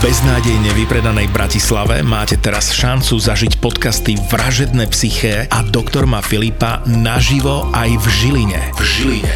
beznádejne 0.00 0.72
vypredanej 0.72 1.28
Bratislave 1.28 2.00
máte 2.00 2.40
teraz 2.40 2.72
šancu 2.72 3.20
zažiť 3.20 3.60
podcasty 3.60 4.16
Vražedné 4.32 4.88
psyché 4.88 5.44
a 5.52 5.60
Doktor 5.60 6.08
Ma 6.08 6.24
Filipa 6.24 6.80
naživo 6.88 7.68
aj 7.76 8.00
v 8.00 8.06
Žiline. 8.08 8.60
V 8.80 8.80
Žiline. 8.80 9.32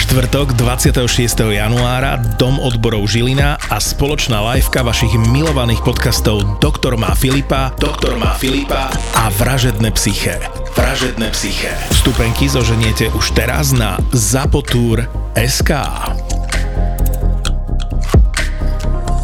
Štvrtok 0.00 0.56
26. 0.56 1.04
januára 1.52 2.16
Dom 2.40 2.56
odborov 2.56 3.04
Žilina 3.12 3.60
a 3.60 3.76
spoločná 3.76 4.40
liveka 4.40 4.80
vašich 4.80 5.12
milovaných 5.20 5.84
podcastov 5.84 6.56
Doktor 6.64 6.96
má 6.96 7.12
Filipa, 7.12 7.76
Doktor 7.76 8.16
má 8.16 8.32
Filipa 8.40 8.88
a 9.20 9.28
Vražedné 9.36 9.92
psyché. 10.00 10.40
Vražedné 10.80 11.28
psyché. 11.36 11.76
Vstupenky 11.92 12.48
zoženiete 12.48 13.12
už 13.12 13.36
teraz 13.36 13.76
na 13.76 14.00
Zapotur.sk. 14.16 15.70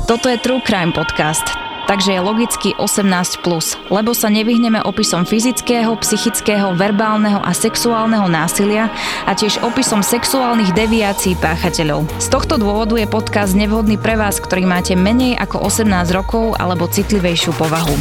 Toto 0.06 0.30
je 0.30 0.38
True 0.38 0.62
Crime 0.62 0.94
Podcast, 0.94 1.42
takže 1.90 2.14
je 2.14 2.22
logicky 2.22 2.70
18+, 2.78 3.42
lebo 3.90 4.14
sa 4.14 4.30
nevyhneme 4.30 4.78
opisom 4.86 5.26
fyzického, 5.26 5.90
psychického, 5.98 6.78
verbálneho 6.78 7.42
a 7.42 7.50
sexuálneho 7.50 8.30
násilia 8.30 8.86
a 9.26 9.34
tiež 9.34 9.58
opisom 9.66 10.06
sexuálnych 10.06 10.70
deviácií 10.78 11.34
páchateľov. 11.42 12.06
Z 12.22 12.30
tohto 12.30 12.54
dôvodu 12.54 12.94
je 12.94 13.10
podcast 13.10 13.58
nevhodný 13.58 13.98
pre 13.98 14.14
vás, 14.14 14.38
ktorý 14.38 14.62
máte 14.62 14.94
menej 14.94 15.42
ako 15.42 15.66
18 15.66 15.90
rokov 16.14 16.54
alebo 16.54 16.86
citlivejšiu 16.86 17.50
povahu. 17.58 17.98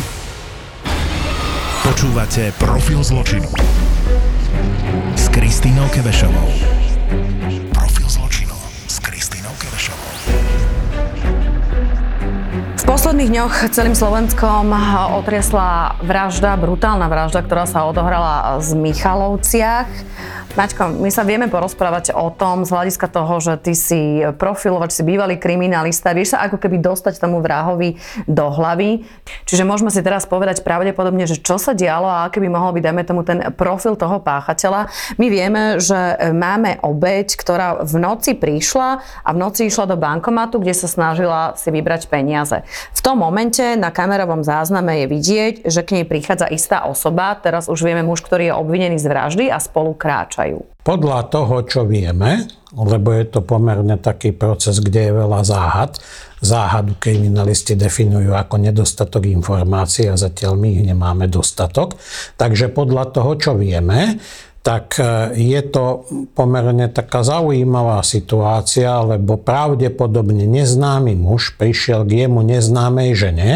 Počúvate 1.90 2.53
Profil 2.62 3.02
zločinu 3.02 3.50
s 5.17 5.26
Kristínou 5.34 5.90
Kevešovou. 5.90 6.75
Posledných 13.05 13.38
dňoch 13.38 13.70
celým 13.70 13.94
Slovenskom 13.94 14.73
otriesla 15.22 15.94
vražda, 16.02 16.58
brutálna 16.58 17.06
vražda, 17.06 17.45
ktorá 17.45 17.70
sa 17.70 17.86
odohrala 17.86 18.58
z 18.66 18.73
Michalovciach. 18.73 19.86
Maťko, 20.56 21.03
my 21.03 21.11
sa 21.11 21.28
vieme 21.28 21.52
porozprávať 21.52 22.16
o 22.16 22.31
tom 22.31 22.64
z 22.64 22.72
hľadiska 22.72 23.11
toho, 23.11 23.44
že 23.44 23.59
ty 23.59 23.76
si 23.76 24.23
profilovač, 24.39 24.95
si 24.95 25.03
bývalý 25.03 25.36
kriminalista, 25.36 26.16
vieš 26.16 26.31
sa 26.31 26.48
ako 26.48 26.64
keby 26.64 26.80
dostať 26.80 27.20
tomu 27.20 27.44
vrahovi 27.44 28.00
do 28.23 28.48
hlavy. 28.48 29.03
Čiže 29.44 29.67
môžeme 29.67 29.92
si 29.92 30.00
teraz 30.00 30.23
povedať 30.23 30.64
pravdepodobne, 30.64 31.28
že 31.28 31.44
čo 31.44 31.59
sa 31.59 31.76
dialo 31.76 32.08
a 32.08 32.23
aký 32.23 32.39
by 32.39 32.48
mohol 32.48 32.72
byť, 32.72 32.83
dajme 32.88 33.03
tomu, 33.03 33.22
ten 33.28 33.52
profil 33.52 34.00
toho 34.00 34.23
páchateľa. 34.23 34.88
My 35.20 35.28
vieme, 35.28 35.76
že 35.83 36.31
máme 36.31 36.80
obeď, 36.80 37.36
ktorá 37.36 37.83
v 37.83 38.00
noci 38.00 38.31
prišla 38.31 39.03
a 39.28 39.30
v 39.36 39.38
noci 39.38 39.67
išla 39.67 39.92
do 39.92 40.00
bankomatu, 40.00 40.64
kde 40.64 40.72
sa 40.72 40.88
snažila 40.88 41.59
si 41.59 41.67
vybrať 41.67 42.08
peniaze. 42.08 42.64
V 42.96 43.00
tom 43.04 43.20
momente 43.20 43.62
na 43.76 43.92
kamerovom 43.92 44.42
zázname 44.42 45.04
je 45.04 45.12
vidieť, 45.12 45.54
že 45.68 45.84
k 45.84 46.00
nej 46.00 46.06
prichádza 46.08 46.48
istá 46.48 46.88
osoba, 46.88 47.36
teraz 47.36 47.68
už 47.68 47.84
vieme 47.84 48.08
muž, 48.08 48.24
ktorý 48.24 48.50
je 48.50 48.56
obvinený 48.56 48.98
z 48.98 49.12
vraždy 49.12 49.46
a 49.52 49.60
spolu 49.60 49.92
kráčajú? 49.94 50.64
Podľa 50.88 51.20
toho, 51.28 51.56
čo 51.68 51.84
vieme, 51.84 52.48
lebo 52.72 53.12
je 53.12 53.26
to 53.28 53.44
pomerne 53.44 54.00
taký 54.00 54.32
proces, 54.32 54.80
kde 54.80 55.12
je 55.12 55.14
veľa 55.18 55.42
záhad, 55.44 56.00
záhadu 56.40 56.96
kriminalisti 56.96 57.76
definujú 57.76 58.32
ako 58.32 58.64
nedostatok 58.64 59.28
informácií 59.28 60.08
a 60.08 60.16
zatiaľ 60.16 60.56
my 60.56 60.68
ich 60.72 60.84
nemáme 60.86 61.26
dostatok. 61.28 62.00
Takže 62.40 62.72
podľa 62.72 63.12
toho, 63.12 63.32
čo 63.36 63.52
vieme, 63.58 64.22
tak 64.66 64.97
e, 64.97 65.38
je 65.38 65.61
to 65.69 66.09
pomerne 66.33 66.89
taká 66.89 67.21
zaujímavá 67.21 68.02
situácia, 68.02 68.97
lebo 69.05 69.38
pravdepodobne 69.38 70.49
neznámy 70.49 71.13
muž 71.13 71.53
prišiel 71.53 72.02
k 72.02 72.25
jemu 72.25 72.41
neznámej 72.41 73.13
žene, 73.13 73.52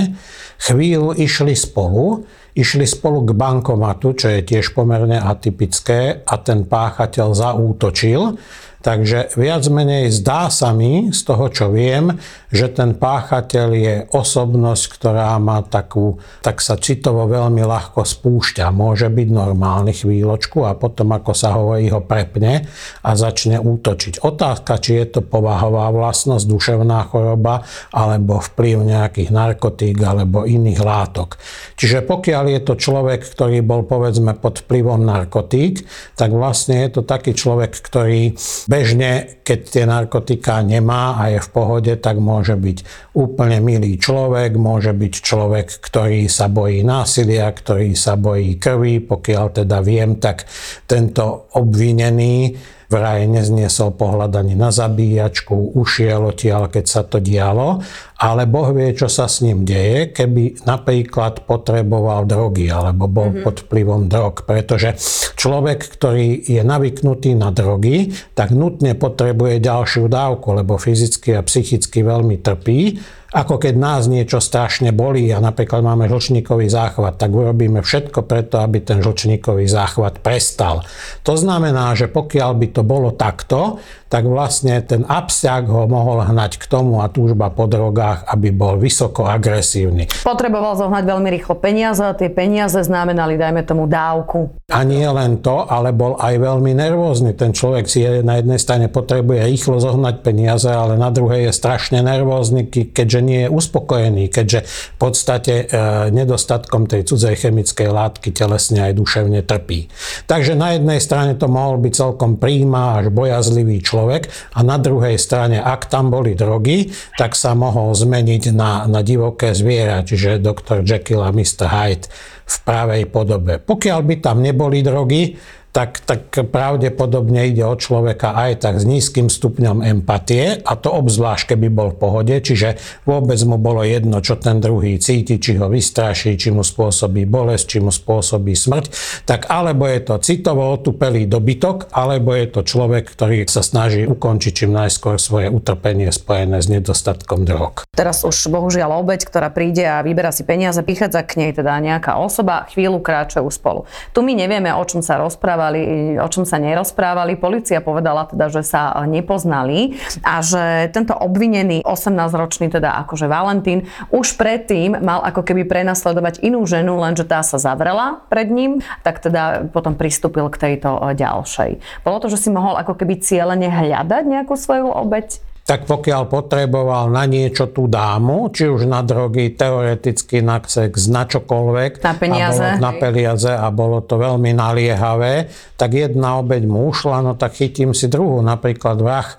chvíľu 0.62 1.18
išli 1.18 1.58
spolu, 1.58 2.30
išli 2.54 2.86
spolu 2.86 3.26
k 3.26 3.34
bankomatu, 3.34 4.14
čo 4.14 4.30
je 4.30 4.46
tiež 4.46 4.78
pomerne 4.78 5.18
atypické 5.18 6.22
a 6.22 6.34
ten 6.38 6.70
páchateľ 6.70 7.34
zaútočil 7.34 8.38
Takže 8.80 9.36
viac 9.36 9.68
menej 9.68 10.08
zdá 10.08 10.48
sa 10.48 10.72
mi, 10.72 11.12
z 11.12 11.22
toho 11.28 11.52
čo 11.52 11.68
viem, 11.68 12.16
že 12.48 12.72
ten 12.72 12.96
páchateľ 12.96 13.68
je 13.76 13.96
osobnosť, 14.16 14.84
ktorá 14.96 15.36
má 15.38 15.60
takú, 15.68 16.24
tak 16.40 16.64
sa 16.64 16.80
citovo 16.80 17.28
veľmi 17.28 17.60
ľahko 17.60 18.08
spúšťa. 18.08 18.72
Môže 18.72 19.12
byť 19.12 19.28
normálny 19.30 19.92
chvíľočku 19.92 20.64
a 20.64 20.80
potom, 20.80 21.12
ako 21.12 21.32
sa 21.36 21.60
hovorí, 21.60 21.92
ho 21.92 22.00
prepne 22.00 22.72
a 23.04 23.10
začne 23.20 23.60
útočiť. 23.60 24.24
Otázka, 24.24 24.80
či 24.80 25.04
je 25.04 25.20
to 25.20 25.22
povahová 25.28 25.92
vlastnosť, 25.92 26.48
duševná 26.48 27.12
choroba, 27.12 27.68
alebo 27.92 28.40
vplyv 28.40 28.88
nejakých 28.88 29.30
narkotík 29.30 30.00
alebo 30.00 30.48
iných 30.48 30.80
látok. 30.80 31.36
Čiže 31.76 32.08
pokiaľ 32.08 32.46
je 32.56 32.60
to 32.64 32.74
človek, 32.80 33.28
ktorý 33.28 33.60
bol 33.60 33.84
povedzme 33.84 34.40
pod 34.40 34.64
vplyvom 34.64 35.04
narkotík, 35.04 35.84
tak 36.16 36.32
vlastne 36.32 36.80
je 36.88 36.90
to 36.96 37.02
taký 37.04 37.36
človek, 37.36 37.76
ktorý 37.76 38.40
Bežne, 38.70 39.42
keď 39.42 39.60
tie 39.66 39.84
narkotika 39.90 40.62
nemá 40.62 41.18
a 41.18 41.34
je 41.34 41.42
v 41.42 41.50
pohode, 41.50 41.90
tak 41.98 42.22
môže 42.22 42.54
byť 42.54 43.10
úplne 43.18 43.58
milý 43.66 43.98
človek, 43.98 44.54
môže 44.62 44.94
byť 44.94 45.14
človek, 45.26 45.82
ktorý 45.82 46.30
sa 46.30 46.54
bojí 46.54 46.86
násilia, 46.86 47.50
ktorý 47.50 47.98
sa 47.98 48.14
bojí 48.14 48.62
krvi. 48.62 49.02
Pokiaľ 49.02 49.66
teda 49.66 49.82
viem, 49.82 50.22
tak 50.22 50.46
tento 50.86 51.50
obvinený 51.58 52.54
vraj 52.90 53.30
nezniesol 53.30 53.94
pohľad 53.94 54.34
ani 54.34 54.58
na 54.58 54.74
zabíjačku, 54.74 55.78
ušiel 55.78 56.34
odtiaľ, 56.34 56.74
keď 56.74 56.86
sa 56.90 57.02
to 57.06 57.22
dialo, 57.22 57.82
ale 58.20 58.44
Boh 58.44 58.76
vie, 58.76 58.92
čo 58.92 59.08
sa 59.08 59.32
s 59.32 59.40
ním 59.40 59.64
deje, 59.64 60.12
keby 60.12 60.68
napríklad 60.68 61.48
potreboval 61.48 62.28
drogy 62.28 62.68
alebo 62.68 63.08
bol 63.08 63.32
mm-hmm. 63.32 63.46
pod 63.48 63.56
vplyvom 63.64 64.12
drog, 64.12 64.44
pretože 64.44 65.00
človek, 65.40 65.88
ktorý 65.88 66.44
je 66.44 66.60
navyknutý 66.60 67.32
na 67.40 67.56
drogy, 67.56 68.12
tak 68.36 68.52
nutne 68.52 68.92
potrebuje 69.00 69.64
ďalšiu 69.64 70.12
dávku, 70.12 70.52
lebo 70.52 70.76
fyzicky 70.76 71.40
a 71.40 71.42
psychicky 71.48 72.04
veľmi 72.04 72.44
trpí 72.44 73.00
ako 73.30 73.62
keď 73.62 73.74
nás 73.78 74.10
niečo 74.10 74.42
strašne 74.42 74.90
bolí 74.90 75.30
a 75.30 75.38
napríklad 75.38 75.86
máme 75.86 76.10
žlčníkový 76.10 76.66
záchvat, 76.66 77.22
tak 77.22 77.30
urobíme 77.30 77.86
všetko 77.86 78.26
preto, 78.26 78.58
aby 78.58 78.82
ten 78.82 79.06
žlčníkový 79.06 79.70
záchvat 79.70 80.26
prestal. 80.26 80.82
To 81.22 81.38
znamená, 81.38 81.94
že 81.94 82.10
pokiaľ 82.10 82.52
by 82.58 82.68
to 82.74 82.82
bolo 82.82 83.14
takto, 83.14 83.78
tak 84.10 84.26
vlastne 84.26 84.82
ten 84.82 85.06
abstiak 85.06 85.70
ho 85.70 85.86
mohol 85.86 86.26
hnať 86.26 86.58
k 86.58 86.66
tomu 86.66 87.00
a 87.00 87.08
túžba 87.14 87.54
po 87.54 87.70
drogách, 87.70 88.26
aby 88.26 88.50
bol 88.50 88.82
vysoko 88.82 89.30
agresívny. 89.30 90.10
Potreboval 90.26 90.74
zohnať 90.82 91.04
veľmi 91.06 91.30
rýchlo 91.30 91.54
peniaze 91.62 92.02
a 92.02 92.18
tie 92.18 92.34
peniaze 92.34 92.82
znamenali, 92.82 93.38
dajme 93.38 93.62
tomu, 93.62 93.86
dávku. 93.86 94.50
A 94.74 94.82
nie 94.82 95.06
len 95.06 95.46
to, 95.46 95.70
ale 95.70 95.94
bol 95.94 96.18
aj 96.18 96.42
veľmi 96.42 96.74
nervózny. 96.74 97.38
Ten 97.38 97.54
človek 97.54 97.86
si 97.86 98.02
je, 98.02 98.26
na 98.26 98.42
jednej 98.42 98.58
strane 98.58 98.90
potrebuje 98.90 99.46
rýchlo 99.46 99.78
zohnať 99.78 100.26
peniaze, 100.26 100.74
ale 100.74 100.98
na 100.98 101.14
druhej 101.14 101.50
je 101.50 101.54
strašne 101.54 102.02
nervózny, 102.02 102.66
keďže 102.70 103.20
nie 103.22 103.40
je 103.46 103.50
uspokojený, 103.54 104.34
keďže 104.34 104.66
v 104.66 104.98
podstate 104.98 105.54
e, 105.70 105.78
nedostatkom 106.10 106.90
tej 106.90 107.06
cudzej 107.06 107.38
chemickej 107.46 107.90
látky 107.94 108.34
telesne 108.34 108.90
aj 108.90 108.94
duševne 108.98 109.46
trpí. 109.46 109.86
Takže 110.26 110.58
na 110.58 110.74
jednej 110.74 110.98
strane 110.98 111.38
to 111.38 111.46
mohol 111.46 111.78
byť 111.78 111.94
celkom 111.94 112.42
príjma 112.42 113.06
až 113.06 113.14
bojazlivý 113.14 113.86
človek, 113.86 113.99
človek 114.00 114.32
a 114.56 114.64
na 114.64 114.80
druhej 114.80 115.20
strane, 115.20 115.60
ak 115.60 115.92
tam 115.92 116.08
boli 116.08 116.40
drogy, 116.40 116.96
tak 117.20 117.36
sa 117.36 117.52
mohol 117.52 117.92
zmeniť 117.92 118.56
na, 118.56 118.88
na 118.88 119.04
divoké 119.04 119.52
zviera, 119.52 120.08
čiže 120.08 120.40
Dr. 120.40 120.88
Jekyll 120.88 121.20
a 121.20 121.36
Mr. 121.36 121.68
Hyde 121.68 122.08
v 122.48 122.56
pravej 122.64 123.04
podobe. 123.12 123.60
Pokiaľ 123.60 124.00
by 124.08 124.16
tam 124.24 124.40
neboli 124.40 124.80
drogy, 124.80 125.36
tak, 125.70 126.02
tak 126.02 126.34
pravdepodobne 126.50 127.46
ide 127.46 127.62
o 127.62 127.78
človeka 127.78 128.34
aj 128.34 128.66
tak 128.66 128.76
s 128.82 128.86
nízkym 128.90 129.30
stupňom 129.30 129.86
empatie 129.86 130.60
a 130.66 130.74
to 130.74 130.90
obzvlášť, 130.90 131.54
keby 131.54 131.70
bol 131.70 131.94
v 131.94 132.00
pohode, 132.02 132.36
čiže 132.42 132.82
vôbec 133.06 133.38
mu 133.46 133.62
bolo 133.62 133.86
jedno, 133.86 134.20
čo 134.26 134.36
ten 134.42 134.58
druhý 134.58 134.98
cíti, 134.98 135.38
či 135.38 135.62
ho 135.62 135.70
vystraší, 135.70 136.36
či 136.36 136.50
mu 136.50 136.66
spôsobí 136.66 137.30
bolesť, 137.30 137.66
či 137.70 137.78
mu 137.80 137.94
spôsobí 137.94 138.58
smrť, 138.58 138.86
tak 139.30 139.46
alebo 139.46 139.86
je 139.86 140.00
to 140.02 140.16
citovo 140.26 140.74
otupelý 140.74 141.30
dobytok, 141.30 141.94
alebo 141.94 142.34
je 142.34 142.48
to 142.50 142.62
človek, 142.66 143.06
ktorý 143.14 143.46
sa 143.46 143.62
snaží 143.62 144.10
ukončiť 144.10 144.52
čím 144.66 144.74
najskôr 144.74 145.22
svoje 145.22 145.54
utrpenie 145.54 146.10
spojené 146.10 146.60
s 146.60 146.68
nedostatkom 146.68 147.46
drog. 147.46 147.86
Teraz 147.94 148.26
už 148.26 148.50
bohužiaľ 148.50 149.06
obeď, 149.06 149.30
ktorá 149.30 149.54
príde 149.54 149.86
a 149.86 150.02
vyberá 150.02 150.34
si 150.34 150.42
peniaze, 150.42 150.82
prichádza 150.82 151.22
k 151.22 151.46
nej 151.46 151.52
teda 151.54 151.78
nejaká 151.78 152.18
osoba, 152.18 152.66
chvíľu 152.74 153.00
kráčajú 153.00 153.48
spolu. 153.54 153.86
Tu 154.12 154.26
my 154.26 154.34
nevieme, 154.34 154.74
o 154.74 154.84
čom 154.84 155.06
sa 155.06 155.22
rozpráva 155.22 155.59
rozprávali, 155.60 156.16
o 156.16 156.28
čom 156.32 156.48
sa 156.48 156.56
nerozprávali. 156.56 157.36
Polícia 157.36 157.84
povedala 157.84 158.24
teda, 158.32 158.48
že 158.48 158.64
sa 158.64 158.96
nepoznali 159.04 160.00
a 160.24 160.40
že 160.40 160.88
tento 160.96 161.12
obvinený 161.12 161.84
18-ročný, 161.84 162.72
teda 162.72 162.96
akože 163.04 163.28
Valentín, 163.28 163.92
už 164.08 164.40
predtým 164.40 164.96
mal 165.04 165.20
ako 165.28 165.44
keby 165.44 165.68
prenasledovať 165.68 166.40
inú 166.48 166.64
ženu, 166.64 166.96
lenže 166.96 167.28
tá 167.28 167.44
sa 167.44 167.60
zavrela 167.60 168.24
pred 168.32 168.48
ním, 168.48 168.80
tak 169.04 169.20
teda 169.20 169.68
potom 169.76 170.00
pristúpil 170.00 170.48
k 170.48 170.58
tejto 170.58 171.12
ďalšej. 171.12 172.04
Bolo 172.08 172.18
to, 172.24 172.32
že 172.32 172.48
si 172.48 172.50
mohol 172.50 172.80
ako 172.80 172.96
keby 172.96 173.20
cieľene 173.20 173.68
hľadať 173.68 174.24
nejakú 174.24 174.56
svoju 174.56 174.88
obeď? 174.88 175.44
Tak 175.70 175.86
pokiaľ 175.86 176.26
potreboval 176.26 177.14
na 177.14 177.30
niečo 177.30 177.70
tú 177.70 177.86
dámu, 177.86 178.50
či 178.50 178.66
už 178.66 178.90
na 178.90 179.06
drogy, 179.06 179.54
teoreticky 179.54 180.42
na 180.42 180.58
sex, 180.66 181.06
na 181.06 181.30
čokoľvek. 181.30 182.02
Na 182.02 182.18
peniaze. 182.18 182.58
A 182.58 182.74
bolo, 182.74 182.82
na 182.82 182.92
peniaze 182.98 183.54
a 183.54 183.68
bolo 183.70 184.02
to 184.02 184.18
veľmi 184.18 184.50
naliehavé, 184.50 185.46
tak 185.78 185.94
jedna 185.94 186.42
obeď 186.42 186.66
mu 186.66 186.90
ušla, 186.90 187.22
no 187.22 187.38
tak 187.38 187.54
chytím 187.54 187.94
si 187.94 188.10
druhú. 188.10 188.42
Napríklad 188.42 188.98
vrah 188.98 189.30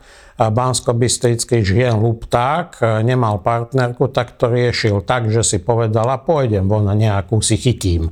Bansko-Bystrický 0.41 1.61
žien 1.61 2.01
Lupták 2.01 2.81
e, 2.81 3.05
nemal 3.05 3.45
partnerku, 3.45 4.09
tak 4.09 4.41
to 4.41 4.49
riešil 4.49 5.05
tak, 5.05 5.29
že 5.29 5.45
si 5.45 5.59
povedala, 5.61 6.17
pôjdem 6.25 6.65
von 6.65 6.89
a 6.89 6.97
nejakú 6.97 7.45
si 7.45 7.61
chytím. 7.61 8.09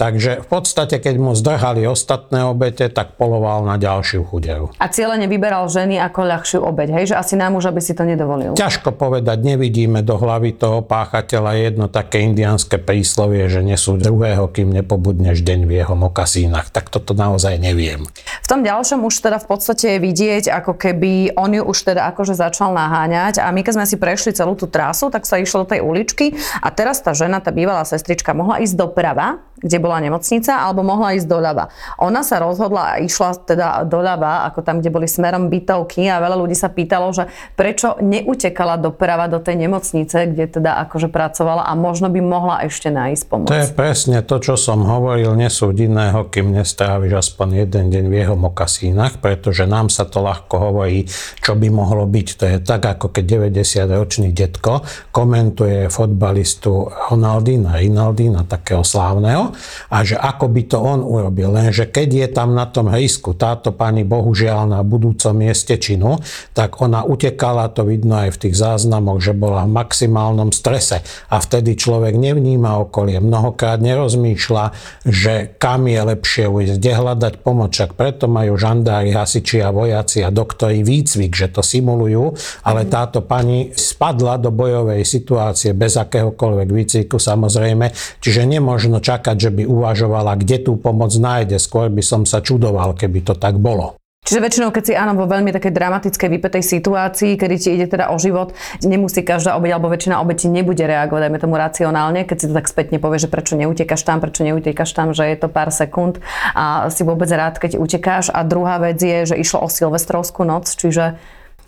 Takže 0.00 0.40
v 0.40 0.48
podstate, 0.48 0.96
keď 0.96 1.20
mu 1.20 1.36
zdrhali 1.36 1.84
ostatné 1.84 2.48
obete, 2.48 2.88
tak 2.88 3.20
poloval 3.20 3.68
na 3.68 3.76
ďalšiu 3.76 4.24
chuderu. 4.24 4.72
A 4.80 4.88
cieľene 4.88 5.28
vyberal 5.28 5.68
ženy 5.68 6.00
ako 6.00 6.24
ľahšiu 6.24 6.64
obeť, 6.64 6.88
hej? 6.96 7.04
Že 7.12 7.20
asi 7.20 7.34
nám 7.36 7.60
už 7.60 7.68
aby 7.68 7.84
si 7.84 7.92
to 7.92 8.08
nedovolil. 8.08 8.56
Ťažko 8.56 8.96
povedať, 8.96 9.44
nevidíme 9.44 10.00
do 10.00 10.16
hlavy 10.16 10.56
toho 10.56 10.80
páchateľa 10.80 11.52
jedno 11.60 11.86
také 11.92 12.24
indianské 12.24 12.80
príslovie, 12.80 13.44
že 13.52 13.60
nesú 13.60 14.00
druhého, 14.00 14.48
kým 14.48 14.72
nepobudneš 14.72 15.44
deň 15.44 15.68
v 15.68 15.72
jeho 15.84 15.92
mokasínach. 15.92 16.72
Tak 16.72 16.88
toto 16.88 17.12
naozaj 17.12 17.60
neviem. 17.60 18.08
V 18.40 18.46
tom 18.48 18.64
ďalšom 18.64 19.04
už 19.04 19.20
teda 19.20 19.36
v 19.36 19.46
podstate 19.52 19.86
je 19.94 19.98
vidieť, 20.00 20.48
ako 20.48 20.80
keby 20.80 21.36
on 21.36 21.52
ju 21.52 21.60
už 21.60 21.76
teda 21.92 22.08
akože 22.16 22.40
začal 22.40 22.72
naháňať 22.72 23.44
a 23.44 23.52
my 23.52 23.60
keď 23.60 23.76
sme 23.76 23.84
si 23.84 24.00
prešli 24.00 24.32
celú 24.32 24.56
tú 24.56 24.64
trasu, 24.64 25.12
tak 25.12 25.28
sa 25.28 25.36
išlo 25.36 25.68
do 25.68 25.76
tej 25.76 25.84
uličky 25.84 26.40
a 26.64 26.72
teraz 26.72 27.04
tá 27.04 27.12
žena, 27.12 27.44
tá 27.44 27.52
bývalá 27.52 27.84
sestrička 27.84 28.32
mohla 28.32 28.64
ísť 28.64 28.80
doprava, 28.80 29.44
kde 29.60 29.76
bola 29.90 29.98
nemocnica, 29.98 30.62
alebo 30.62 30.86
mohla 30.86 31.18
ísť 31.18 31.26
doľava. 31.26 31.74
Ona 31.98 32.22
sa 32.22 32.38
rozhodla 32.38 32.94
a 32.94 32.98
išla 33.02 33.42
teda 33.42 33.82
doľava, 33.90 34.46
ako 34.46 34.62
tam, 34.62 34.78
kde 34.78 34.94
boli 34.94 35.10
smerom 35.10 35.50
bytovky 35.50 36.06
a 36.06 36.22
veľa 36.22 36.38
ľudí 36.38 36.54
sa 36.54 36.70
pýtalo, 36.70 37.10
že 37.10 37.26
prečo 37.58 37.98
neutekala 37.98 38.78
doprava 38.78 39.26
do 39.26 39.42
tej 39.42 39.66
nemocnice, 39.66 40.30
kde 40.30 40.46
teda 40.46 40.78
akože 40.86 41.10
pracovala 41.10 41.66
a 41.66 41.74
možno 41.74 42.06
by 42.06 42.22
mohla 42.22 42.62
ešte 42.62 42.94
nájsť 42.94 43.22
pomoc. 43.26 43.50
To 43.50 43.58
je 43.58 43.74
presne 43.74 44.22
to, 44.22 44.38
čo 44.38 44.54
som 44.54 44.86
hovoril, 44.86 45.34
nesúď 45.34 45.90
iného, 45.90 46.30
kým 46.30 46.54
nestráviš 46.54 47.26
aspoň 47.26 47.66
jeden 47.66 47.90
deň 47.90 48.04
v 48.06 48.14
jeho 48.22 48.36
mokasínach, 48.38 49.18
pretože 49.18 49.66
nám 49.66 49.90
sa 49.90 50.06
to 50.06 50.22
ľahko 50.22 50.70
hovorí, 50.70 51.10
čo 51.42 51.58
by 51.58 51.66
mohlo 51.72 52.06
byť. 52.06 52.28
To 52.38 52.44
je 52.46 52.56
tak, 52.62 52.86
ako 52.86 53.10
keď 53.10 53.50
90-ročný 53.50 54.30
detko 54.30 54.84
komentuje 55.10 55.88
fotbalistu 55.90 56.92
Ronaldina, 57.10 57.80
Rinaldina, 57.80 58.44
takého 58.44 58.84
slávneho, 58.84 59.56
a 59.88 60.02
že 60.02 60.16
ako 60.16 60.46
by 60.50 60.62
to 60.66 60.78
on 60.80 61.00
urobil. 61.02 61.54
Lenže 61.54 61.88
keď 61.88 62.08
je 62.08 62.28
tam 62.30 62.54
na 62.54 62.66
tom 62.68 62.88
hejsku 62.88 63.34
táto 63.34 63.72
pani 63.74 64.02
bohužiaľ 64.06 64.70
na 64.70 64.80
budúcom 64.82 65.34
mieste 65.36 65.76
činu, 65.76 66.20
tak 66.52 66.78
ona 66.82 67.06
utekala, 67.06 67.72
to 67.72 67.86
vidno 67.86 68.20
aj 68.26 68.36
v 68.36 68.40
tých 68.48 68.54
záznamoch, 68.58 69.22
že 69.22 69.32
bola 69.36 69.64
v 69.64 69.74
maximálnom 69.74 70.50
strese. 70.50 71.02
A 71.30 71.36
vtedy 71.38 71.74
človek 71.78 72.14
nevníma 72.16 72.80
okolie, 72.82 73.22
mnohokrát 73.22 73.78
nerozmýšľa, 73.80 74.64
že 75.06 75.54
kam 75.56 75.86
je 75.86 76.00
lepšie 76.00 76.44
ujsť, 76.50 76.74
kde 76.76 76.92
hľadať 76.92 77.34
pomoc, 77.40 77.70
čak 77.72 77.94
preto 77.94 78.26
majú 78.26 78.54
žandári, 78.58 79.14
hasiči 79.14 79.62
a 79.64 79.74
vojaci 79.74 80.22
a 80.24 80.30
doktori 80.32 80.82
výcvik, 80.84 81.32
že 81.32 81.48
to 81.52 81.62
simulujú, 81.64 82.34
ale 82.66 82.86
táto 82.86 83.24
pani 83.24 83.72
spadla 83.74 84.36
do 84.36 84.52
bojovej 84.52 85.02
situácie 85.06 85.72
bez 85.76 85.96
akéhokoľvek 85.96 86.68
výcviku 86.68 87.16
samozrejme, 87.16 87.92
čiže 88.20 88.46
nemožno 88.46 89.00
čakať, 89.00 89.36
že 89.36 89.50
by 89.52 89.59
uvažovala, 89.64 90.36
kde 90.38 90.70
tú 90.70 90.76
pomoc 90.76 91.10
nájde. 91.16 91.56
Skôr 91.60 91.88
by 91.88 92.02
som 92.04 92.22
sa 92.28 92.44
čudoval, 92.44 92.94
keby 92.94 93.24
to 93.24 93.34
tak 93.36 93.56
bolo. 93.56 94.00
Čiže 94.20 94.44
väčšinou, 94.44 94.68
keď 94.68 94.84
si 94.84 94.92
áno 94.92 95.16
vo 95.16 95.24
veľmi 95.24 95.48
takej 95.48 95.72
dramatickej, 95.72 96.28
vypetej 96.28 96.60
situácii, 96.60 97.40
kedy 97.40 97.54
ti 97.56 97.68
ide 97.72 97.88
teda 97.88 98.12
o 98.12 98.20
život, 98.20 98.52
nemusí 98.84 99.24
každá 99.24 99.56
obeď 99.56 99.80
alebo 99.80 99.88
väčšina 99.88 100.20
obeti 100.20 100.44
nebude 100.44 100.84
reagovať, 100.84 101.24
dajme 101.24 101.38
tomu 101.40 101.56
racionálne, 101.56 102.28
keď 102.28 102.36
si 102.36 102.46
to 102.46 102.54
tak 102.54 102.68
spätne 102.68 103.00
povie, 103.00 103.16
že 103.16 103.32
prečo 103.32 103.56
neutekaš 103.56 104.04
tam, 104.04 104.20
prečo 104.20 104.44
neutekaš 104.44 104.92
tam, 104.92 105.16
že 105.16 105.24
je 105.24 105.36
to 105.40 105.48
pár 105.48 105.72
sekúnd 105.72 106.20
a 106.52 106.92
si 106.92 107.00
vôbec 107.00 107.32
rád, 107.32 107.56
keď 107.56 107.80
utekáš. 107.80 108.28
A 108.28 108.44
druhá 108.44 108.76
vec 108.76 109.00
je, 109.00 109.24
že 109.24 109.40
išlo 109.40 109.64
o 109.64 109.72
silvestrovskú 109.72 110.44
noc, 110.44 110.68
čiže 110.68 111.16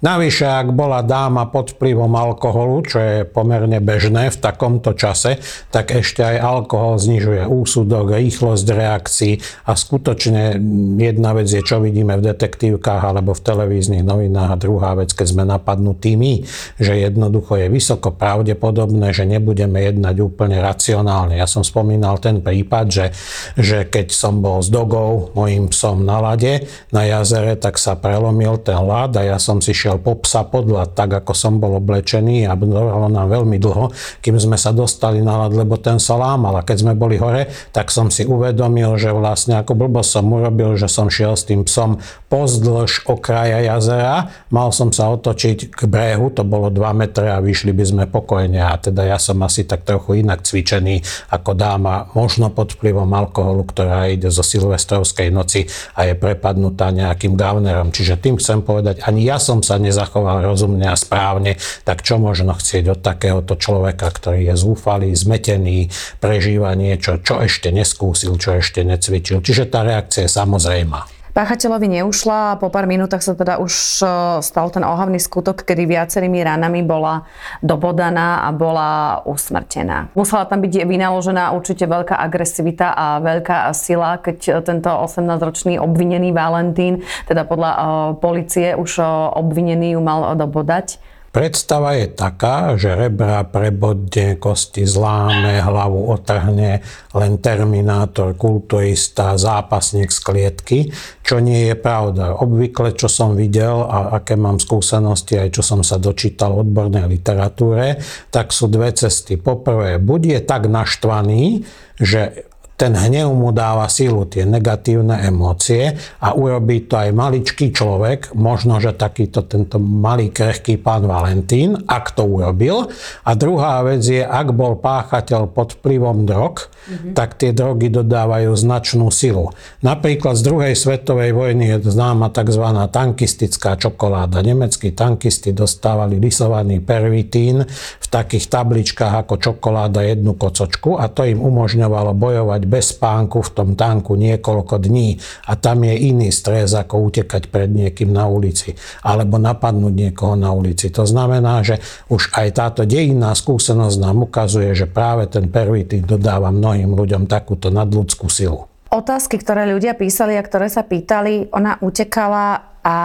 Navyše, 0.03 0.51
ak 0.51 0.75
bola 0.75 0.99
dáma 1.07 1.47
pod 1.47 1.79
vplyvom 1.79 2.11
alkoholu, 2.11 2.83
čo 2.83 2.99
je 2.99 3.17
pomerne 3.23 3.79
bežné 3.79 4.35
v 4.35 4.41
takomto 4.43 4.99
čase, 4.99 5.39
tak 5.71 5.95
ešte 5.95 6.27
aj 6.27 6.43
alkohol 6.43 6.99
znižuje 6.99 7.47
úsudok, 7.47 8.19
rýchlosť 8.19 8.67
reakcií 8.67 9.35
a 9.63 9.79
skutočne 9.79 10.59
jedna 10.99 11.39
vec 11.39 11.47
je, 11.47 11.63
čo 11.63 11.79
vidíme 11.79 12.19
v 12.19 12.35
detektívkach 12.35 12.99
alebo 12.99 13.31
v 13.31 13.47
televíznych 13.47 14.03
novinách 14.03 14.51
a 14.51 14.59
druhá 14.59 14.99
vec, 14.99 15.15
keď 15.15 15.27
sme 15.39 15.47
napadnutí 15.47 16.19
my, 16.19 16.43
že 16.83 16.99
jednoducho 16.99 17.63
je 17.63 17.71
vysoko 17.71 18.11
pravdepodobné, 18.11 19.15
že 19.15 19.23
nebudeme 19.23 19.87
jednať 19.87 20.19
úplne 20.19 20.59
racionálne. 20.59 21.39
Ja 21.39 21.47
som 21.47 21.63
spomínal 21.63 22.19
ten 22.19 22.43
prípad, 22.43 22.87
že, 22.91 23.07
že 23.55 23.87
keď 23.87 24.11
som 24.11 24.43
bol 24.43 24.59
s 24.59 24.67
dogou, 24.67 25.31
mojim 25.39 25.71
psom 25.71 26.03
na 26.03 26.19
lade, 26.19 26.67
na 26.91 27.07
jazere, 27.07 27.55
tak 27.55 27.79
sa 27.79 27.95
prelomil 27.95 28.59
ten 28.59 28.83
ľad 28.83 29.15
a 29.15 29.23
ja 29.23 29.39
som 29.39 29.63
si 29.63 29.71
šiel 29.71 29.92
išiel 29.93 30.01
po 30.01 30.17
psa 30.25 30.49
podľa, 30.49 30.89
tak 30.97 31.13
ako 31.13 31.37
som 31.37 31.61
bol 31.61 31.77
oblečený 31.77 32.49
a 32.49 32.57
trvalo 32.57 33.13
nám 33.13 33.29
veľmi 33.29 33.61
dlho, 33.61 33.93
kým 34.25 34.41
sme 34.41 34.57
sa 34.57 34.73
dostali 34.73 35.21
na 35.21 35.45
lad, 35.45 35.53
lebo 35.53 35.77
ten 35.77 36.01
sa 36.01 36.17
lámal. 36.17 36.57
A 36.57 36.65
keď 36.65 36.89
sme 36.89 36.93
boli 36.97 37.21
hore, 37.21 37.53
tak 37.77 37.93
som 37.93 38.09
si 38.09 38.25
uvedomil, 38.25 38.97
že 38.97 39.13
vlastne 39.13 39.61
ako 39.61 39.77
blbo 39.77 40.01
som 40.01 40.25
urobil, 40.33 40.81
že 40.81 40.89
som 40.89 41.13
šiel 41.13 41.37
s 41.37 41.45
tým 41.45 41.69
psom 41.69 42.01
pozdĺž 42.33 43.05
okraja 43.05 43.61
jazera, 43.61 44.33
mal 44.49 44.73
som 44.73 44.89
sa 44.89 45.13
otočiť 45.13 45.69
k 45.69 45.81
brehu, 45.85 46.33
to 46.33 46.49
bolo 46.49 46.73
2 46.73 46.81
metre 46.97 47.29
a 47.29 47.45
vyšli 47.45 47.77
by 47.77 47.85
sme 47.85 48.05
pokojne. 48.09 48.65
A 48.65 48.81
teda 48.81 49.05
ja 49.05 49.21
som 49.21 49.37
asi 49.45 49.69
tak 49.69 49.85
trochu 49.85 50.25
inak 50.25 50.41
cvičený 50.41 51.05
ako 51.29 51.53
dáma, 51.53 52.09
možno 52.17 52.49
pod 52.49 52.73
vplyvom 52.81 53.13
alkoholu, 53.13 53.69
ktorá 53.69 54.09
ide 54.09 54.33
zo 54.33 54.41
silvestrovskej 54.41 55.29
noci 55.29 55.69
a 55.93 56.09
je 56.09 56.17
prepadnutá 56.17 56.89
nejakým 56.89 57.37
gavnerom. 57.37 57.93
Čiže 57.93 58.17
tým 58.17 58.41
chcem 58.41 58.65
povedať, 58.65 59.05
ani 59.05 59.29
ja 59.29 59.37
som 59.43 59.61
sa 59.61 59.82
nezachoval 59.83 60.47
rozumne 60.47 60.87
a 60.87 60.95
správne, 60.95 61.59
tak 61.83 62.07
čo 62.07 62.23
možno 62.23 62.55
chcieť 62.55 62.85
od 62.95 63.01
takéhoto 63.03 63.59
človeka, 63.59 64.07
ktorý 64.09 64.49
je 64.49 64.55
zúfalý, 64.55 65.11
zmetený, 65.13 65.91
prežíva 66.23 66.73
niečo, 66.79 67.19
čo 67.21 67.43
ešte 67.43 67.75
neskúsil, 67.75 68.39
čo 68.39 68.63
ešte 68.63 68.87
necvičil. 68.87 69.43
Čiže 69.43 69.67
tá 69.67 69.83
reakcia 69.83 70.25
je 70.25 70.31
samozrejmá. 70.31 71.22
Páchateľovi 71.33 71.97
neušla 71.97 72.53
a 72.53 72.59
po 72.61 72.69
pár 72.69 72.85
minútach 72.85 73.25
sa 73.25 73.33
teda 73.33 73.57
už 73.57 74.05
e, 74.05 74.07
stal 74.45 74.69
ten 74.69 74.85
ohavný 74.85 75.17
skutok, 75.17 75.65
kedy 75.65 75.89
viacerými 75.89 76.45
ranami 76.45 76.85
bola 76.85 77.25
dobodaná 77.65 78.45
a 78.45 78.53
bola 78.53 79.25
usmrtená. 79.25 80.13
Musela 80.13 80.45
tam 80.45 80.61
byť 80.61 80.85
vynaložená 80.85 81.57
určite 81.57 81.89
veľká 81.89 82.21
agresivita 82.21 82.93
a 82.93 83.17
veľká 83.25 83.73
sila, 83.73 84.21
keď 84.21 84.61
tento 84.61 84.93
18-ročný 84.93 85.81
obvinený 85.81 86.37
Valentín, 86.37 87.01
teda 87.25 87.49
podľa 87.49 87.71
uh, 87.73 87.81
policie 88.21 88.77
už 88.77 89.01
obvinený 89.33 89.97
ju 89.97 90.05
mal 90.05 90.37
dobodať. 90.37 91.01
Predstava 91.33 91.97
je 91.97 92.13
taká, 92.13 92.77
že 92.77 92.93
rebra 92.93 93.41
prebodne, 93.49 94.37
kosti 94.37 94.85
zláme, 94.85 95.65
hlavu 95.65 96.13
otrhne 96.13 96.85
len 97.17 97.33
terminátor, 97.41 98.37
kulturista, 98.37 99.41
zápasník 99.41 100.13
z 100.13 100.21
klietky, 100.21 100.79
čo 101.25 101.41
nie 101.41 101.73
je 101.73 101.77
pravda. 101.81 102.37
Obvykle, 102.37 102.93
čo 102.93 103.09
som 103.09 103.33
videl 103.33 103.81
a 103.81 104.21
aké 104.21 104.37
mám 104.37 104.61
skúsenosti, 104.61 105.41
aj 105.41 105.57
čo 105.57 105.65
som 105.65 105.81
sa 105.81 105.97
dočítal 105.97 106.53
v 106.53 106.69
odbornej 106.69 107.09
literatúre, 107.09 107.97
tak 108.29 108.53
sú 108.53 108.69
dve 108.69 108.93
cesty. 108.93 109.41
Poprvé, 109.41 109.97
buď 109.97 110.37
je 110.37 110.41
tak 110.45 110.69
naštvaný, 110.69 111.65
že 111.97 112.52
ten 112.83 112.99
hnev 112.99 113.31
mu 113.31 113.55
dáva 113.55 113.87
silu, 113.87 114.27
tie 114.27 114.43
negatívne 114.43 115.23
emócie 115.23 115.95
a 116.19 116.35
urobí 116.35 116.91
to 116.91 116.99
aj 116.99 117.15
maličký 117.15 117.71
človek, 117.71 118.35
možno, 118.35 118.83
že 118.83 118.91
takýto 118.91 119.47
tento 119.47 119.79
malý 119.79 120.35
krehký 120.35 120.83
pán 120.83 121.07
Valentín, 121.07 121.79
ak 121.87 122.11
to 122.11 122.27
urobil. 122.27 122.91
A 123.23 123.39
druhá 123.39 123.87
vec 123.87 124.03
je, 124.03 124.27
ak 124.27 124.51
bol 124.51 124.75
páchateľ 124.83 125.55
pod 125.55 125.79
vplyvom 125.79 126.27
drog, 126.27 126.67
mm-hmm. 126.67 127.15
tak 127.15 127.39
tie 127.39 127.55
drogy 127.55 127.87
dodávajú 127.87 128.51
značnú 128.51 129.15
silu. 129.15 129.55
Napríklad 129.87 130.35
z 130.35 130.43
druhej 130.43 130.75
svetovej 130.75 131.31
vojny 131.39 131.79
je 131.79 131.87
známa 131.87 132.35
tzv. 132.35 132.67
tankistická 132.91 133.79
čokoláda. 133.79 134.43
Nemeckí 134.43 134.91
tankisti 134.91 135.55
dostávali 135.55 136.19
lisovaný 136.19 136.83
pervitín 136.83 137.63
v 138.03 138.07
takých 138.11 138.51
tabličkách 138.51 139.23
ako 139.23 139.39
čokoláda 139.39 140.03
jednu 140.03 140.35
kocočku 140.35 140.99
a 140.99 141.07
to 141.07 141.23
im 141.31 141.39
umožňovalo 141.39 142.11
bojovať 142.19 142.72
bez 142.73 142.97
spánku 142.97 143.45
v 143.45 143.51
tom 143.53 143.71
tanku 143.77 144.17
niekoľko 144.17 144.81
dní 144.81 145.21
a 145.45 145.61
tam 145.61 145.85
je 145.85 145.95
iný 146.09 146.33
stres 146.33 146.73
ako 146.73 147.13
utekať 147.13 147.53
pred 147.53 147.69
niekým 147.69 148.09
na 148.09 148.25
ulici 148.25 148.73
alebo 149.05 149.37
napadnúť 149.37 149.93
niekoho 149.93 150.33
na 150.41 150.49
ulici. 150.57 150.89
To 150.89 151.05
znamená, 151.05 151.61
že 151.61 151.85
už 152.09 152.33
aj 152.33 152.49
táto 152.57 152.83
dejinná 152.89 153.37
skúsenosť 153.37 153.97
nám 154.01 154.25
ukazuje, 154.25 154.73
že 154.73 154.89
práve 154.89 155.29
ten 155.29 155.53
pervitín 155.53 156.09
dodáva 156.09 156.49
mnohým 156.49 156.97
ľuďom 156.97 157.29
takúto 157.29 157.69
nadľudskú 157.69 158.33
silu. 158.33 158.65
Otázky, 158.93 159.41
ktoré 159.41 159.69
ľudia 159.69 159.97
písali 159.97 160.37
a 160.37 160.45
ktoré 160.45 160.69
sa 160.69 160.85
pýtali, 160.85 161.53
ona 161.53 161.81
utekala 161.81 162.77
a 162.85 162.97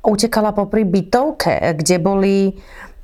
utekala 0.00 0.56
popri 0.56 0.88
bytovke, 0.88 1.76
kde 1.76 1.96
boli 2.00 2.56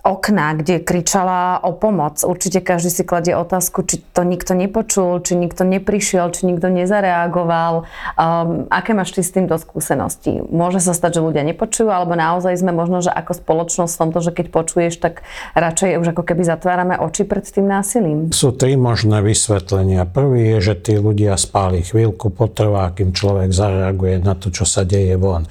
okna, 0.05 0.53
kde 0.61 0.85
kričala 0.85 1.65
o 1.65 1.73
pomoc. 1.73 2.21
Určite 2.21 2.61
každý 2.61 2.93
si 2.93 3.03
kladie 3.09 3.33
otázku, 3.33 3.89
či 3.89 4.05
to 4.13 4.21
nikto 4.21 4.53
nepočul, 4.53 5.25
či 5.25 5.33
nikto 5.33 5.65
neprišiel, 5.65 6.29
či 6.29 6.45
nikto 6.45 6.69
nezareagoval. 6.69 7.89
Um, 8.21 8.69
aké 8.69 8.93
máš 8.93 9.17
ty 9.17 9.25
s 9.25 9.33
týmto 9.33 9.57
skúsenosti? 9.57 10.45
Môže 10.53 10.85
sa 10.85 10.93
stať, 10.93 11.19
že 11.19 11.25
ľudia 11.25 11.41
nepočujú, 11.49 11.89
alebo 11.89 12.13
naozaj 12.21 12.53
sme 12.53 12.77
možno, 12.77 13.01
že 13.01 13.09
ako 13.09 13.33
spoločnosť 13.33 13.93
v 13.97 14.01
tomto, 14.05 14.19
že 14.21 14.31
keď 14.37 14.47
počuješ, 14.53 14.95
tak 15.01 15.25
radšej 15.57 15.97
už 15.97 16.07
ako 16.13 16.23
keby 16.23 16.43
zatvárame 16.45 17.01
oči 17.01 17.25
pred 17.25 17.49
tým 17.49 17.65
násilím? 17.65 18.29
Sú 18.29 18.53
tri 18.53 18.77
možné 18.77 19.25
vysvetlenia. 19.25 20.05
Prvý 20.05 20.61
je, 20.61 20.73
že 20.73 20.75
tí 20.85 20.95
ľudia 21.01 21.33
spáli 21.41 21.81
chvíľku, 21.81 22.29
potrvá, 22.29 22.93
kým 22.93 23.17
človek 23.17 23.57
zareaguje 23.57 24.21
na 24.21 24.37
to, 24.37 24.53
čo 24.53 24.69
sa 24.69 24.85
deje 24.85 25.17
von. 25.17 25.49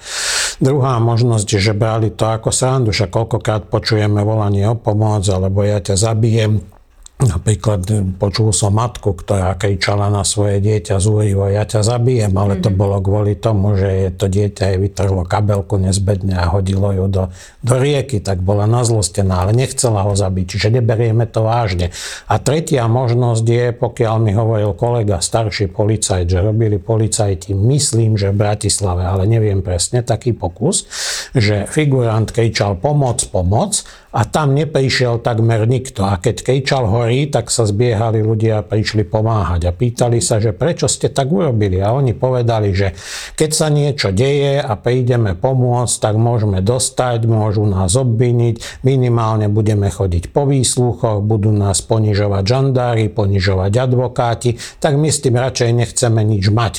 Druhá 0.62 1.02
možnosť 1.02 1.48
je, 1.58 1.60
že 1.60 1.74
brali 1.74 2.14
to 2.14 2.30
ako 2.30 2.54
srandu, 2.54 2.94
že 2.94 3.10
koľkokrát 3.10 3.66
počujeme 3.74 4.22
volanie 4.44 4.68
o 4.68 4.76
pomoc, 4.76 5.24
alebo 5.32 5.64
ja 5.64 5.80
ťa 5.80 5.96
zabijem, 5.96 6.60
Napríklad 7.24 7.88
počul 8.20 8.52
som 8.52 8.76
matku, 8.76 9.16
ktorá 9.16 9.56
kričala 9.56 10.12
na 10.12 10.28
svoje 10.28 10.60
dieťa 10.60 11.00
zúrivo, 11.00 11.48
ja 11.48 11.64
ťa 11.64 11.86
zabijem, 11.86 12.36
ale 12.36 12.60
to 12.60 12.68
mhm. 12.68 12.78
bolo 12.78 12.98
kvôli 13.00 13.40
tomu, 13.40 13.80
že 13.80 14.12
to 14.20 14.28
dieťa 14.28 14.76
jej 14.76 14.78
vytrhlo 14.80 15.24
kabelku 15.24 15.80
nezbedne 15.80 16.36
a 16.36 16.52
hodilo 16.52 16.92
ju 16.92 17.06
do, 17.08 17.24
do 17.64 17.76
rieky, 17.80 18.20
tak 18.20 18.44
bola 18.44 18.68
nazlostená, 18.68 19.48
ale 19.48 19.56
nechcela 19.56 20.04
ho 20.04 20.14
zabiť, 20.14 20.46
čiže 20.58 20.68
neberieme 20.80 21.24
to 21.24 21.48
vážne. 21.48 21.96
A 22.28 22.36
tretia 22.44 22.86
možnosť 22.92 23.46
je, 23.48 23.66
pokiaľ 23.72 24.16
mi 24.20 24.36
hovoril 24.36 24.76
kolega, 24.76 25.24
starší 25.24 25.72
policajt, 25.72 26.28
že 26.28 26.44
robili 26.44 26.76
policajti, 26.76 27.56
myslím, 27.56 28.20
že 28.20 28.36
v 28.36 28.40
Bratislave, 28.44 29.08
ale 29.08 29.24
neviem 29.30 29.64
presne, 29.64 30.04
taký 30.04 30.36
pokus, 30.36 30.90
že 31.32 31.64
figurant 31.72 32.28
kričal 32.28 32.76
pomoc, 32.76 33.24
pomoc 33.32 33.86
a 34.14 34.30
tam 34.30 34.54
neprišiel 34.54 35.26
takmer 35.26 35.66
nikto. 35.66 36.06
A 36.06 36.22
keď 36.22 36.46
kričal 36.46 36.86
horí, 36.86 37.13
tak 37.30 37.54
sa 37.54 37.70
zbiehali 37.70 38.20
ľudia 38.26 38.62
a 38.62 38.66
prišli 38.66 39.06
pomáhať 39.06 39.70
a 39.70 39.72
pýtali 39.72 40.20
sa, 40.20 40.42
že 40.42 40.52
prečo 40.52 40.90
ste 40.90 41.14
tak 41.14 41.30
urobili. 41.30 41.80
A 41.80 41.94
oni 41.94 42.18
povedali, 42.18 42.74
že 42.74 42.98
keď 43.38 43.50
sa 43.54 43.68
niečo 43.70 44.10
deje 44.10 44.58
a 44.60 44.74
prídeme 44.76 45.38
pomôcť, 45.38 45.96
tak 46.02 46.16
môžeme 46.18 46.60
dostať, 46.66 47.30
môžu 47.30 47.64
nás 47.70 47.94
obviniť, 47.94 48.86
minimálne 48.88 49.48
budeme 49.48 49.88
chodiť 49.88 50.34
po 50.34 50.50
výsluchoch, 50.50 51.22
budú 51.22 51.54
nás 51.54 51.80
ponižovať 51.86 52.44
žandári, 52.44 53.14
ponižovať 53.14 53.72
advokáti, 53.78 54.58
tak 54.82 54.98
my 54.98 55.10
s 55.14 55.22
tým 55.22 55.38
radšej 55.38 55.70
nechceme 55.72 56.22
nič 56.26 56.50
mať 56.50 56.74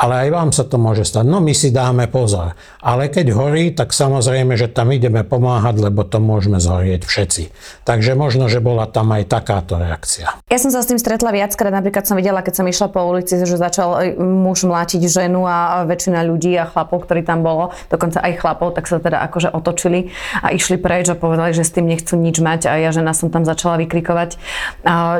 ale 0.00 0.24
aj 0.24 0.28
vám 0.32 0.50
sa 0.56 0.64
to 0.64 0.80
môže 0.80 1.04
stať. 1.04 1.28
No 1.28 1.44
my 1.44 1.52
si 1.52 1.68
dáme 1.68 2.08
pozor. 2.08 2.56
Ale 2.80 3.12
keď 3.12 3.36
horí, 3.36 3.76
tak 3.76 3.92
samozrejme, 3.92 4.56
že 4.56 4.72
tam 4.72 4.88
ideme 4.96 5.20
pomáhať, 5.20 5.76
lebo 5.76 6.08
to 6.08 6.16
môžeme 6.24 6.56
zhorieť 6.56 7.04
všetci. 7.04 7.52
Takže 7.84 8.16
možno, 8.16 8.48
že 8.48 8.64
bola 8.64 8.88
tam 8.88 9.12
aj 9.12 9.28
takáto 9.28 9.76
reakcia. 9.76 10.40
Ja 10.48 10.56
som 10.56 10.72
sa 10.72 10.80
s 10.80 10.88
tým 10.88 10.96
stretla 10.96 11.28
viackrát, 11.36 11.68
napríklad 11.68 12.08
som 12.08 12.16
videla, 12.16 12.40
keď 12.40 12.64
som 12.64 12.66
išla 12.66 12.88
po 12.88 13.04
ulici, 13.04 13.36
že 13.44 13.60
začal 13.60 14.16
muž 14.16 14.64
mlátiť 14.64 15.04
ženu 15.04 15.44
a 15.44 15.84
väčšina 15.84 16.24
ľudí 16.24 16.56
a 16.56 16.64
chlapov, 16.64 17.04
ktorí 17.04 17.20
tam 17.20 17.44
bolo, 17.44 17.76
dokonca 17.92 18.24
aj 18.24 18.40
chlapov, 18.40 18.72
tak 18.72 18.88
sa 18.88 19.04
teda 19.04 19.20
akože 19.28 19.52
otočili 19.52 20.16
a 20.40 20.48
išli 20.48 20.80
preč 20.80 21.12
a 21.12 21.18
povedali, 21.18 21.52
že 21.52 21.60
s 21.60 21.76
tým 21.76 21.84
nechcú 21.84 22.16
nič 22.16 22.40
mať 22.40 22.72
a 22.72 22.80
ja 22.80 22.88
žena 22.88 23.12
som 23.12 23.28
tam 23.28 23.44
začala 23.44 23.76
vykrikovať. 23.84 24.40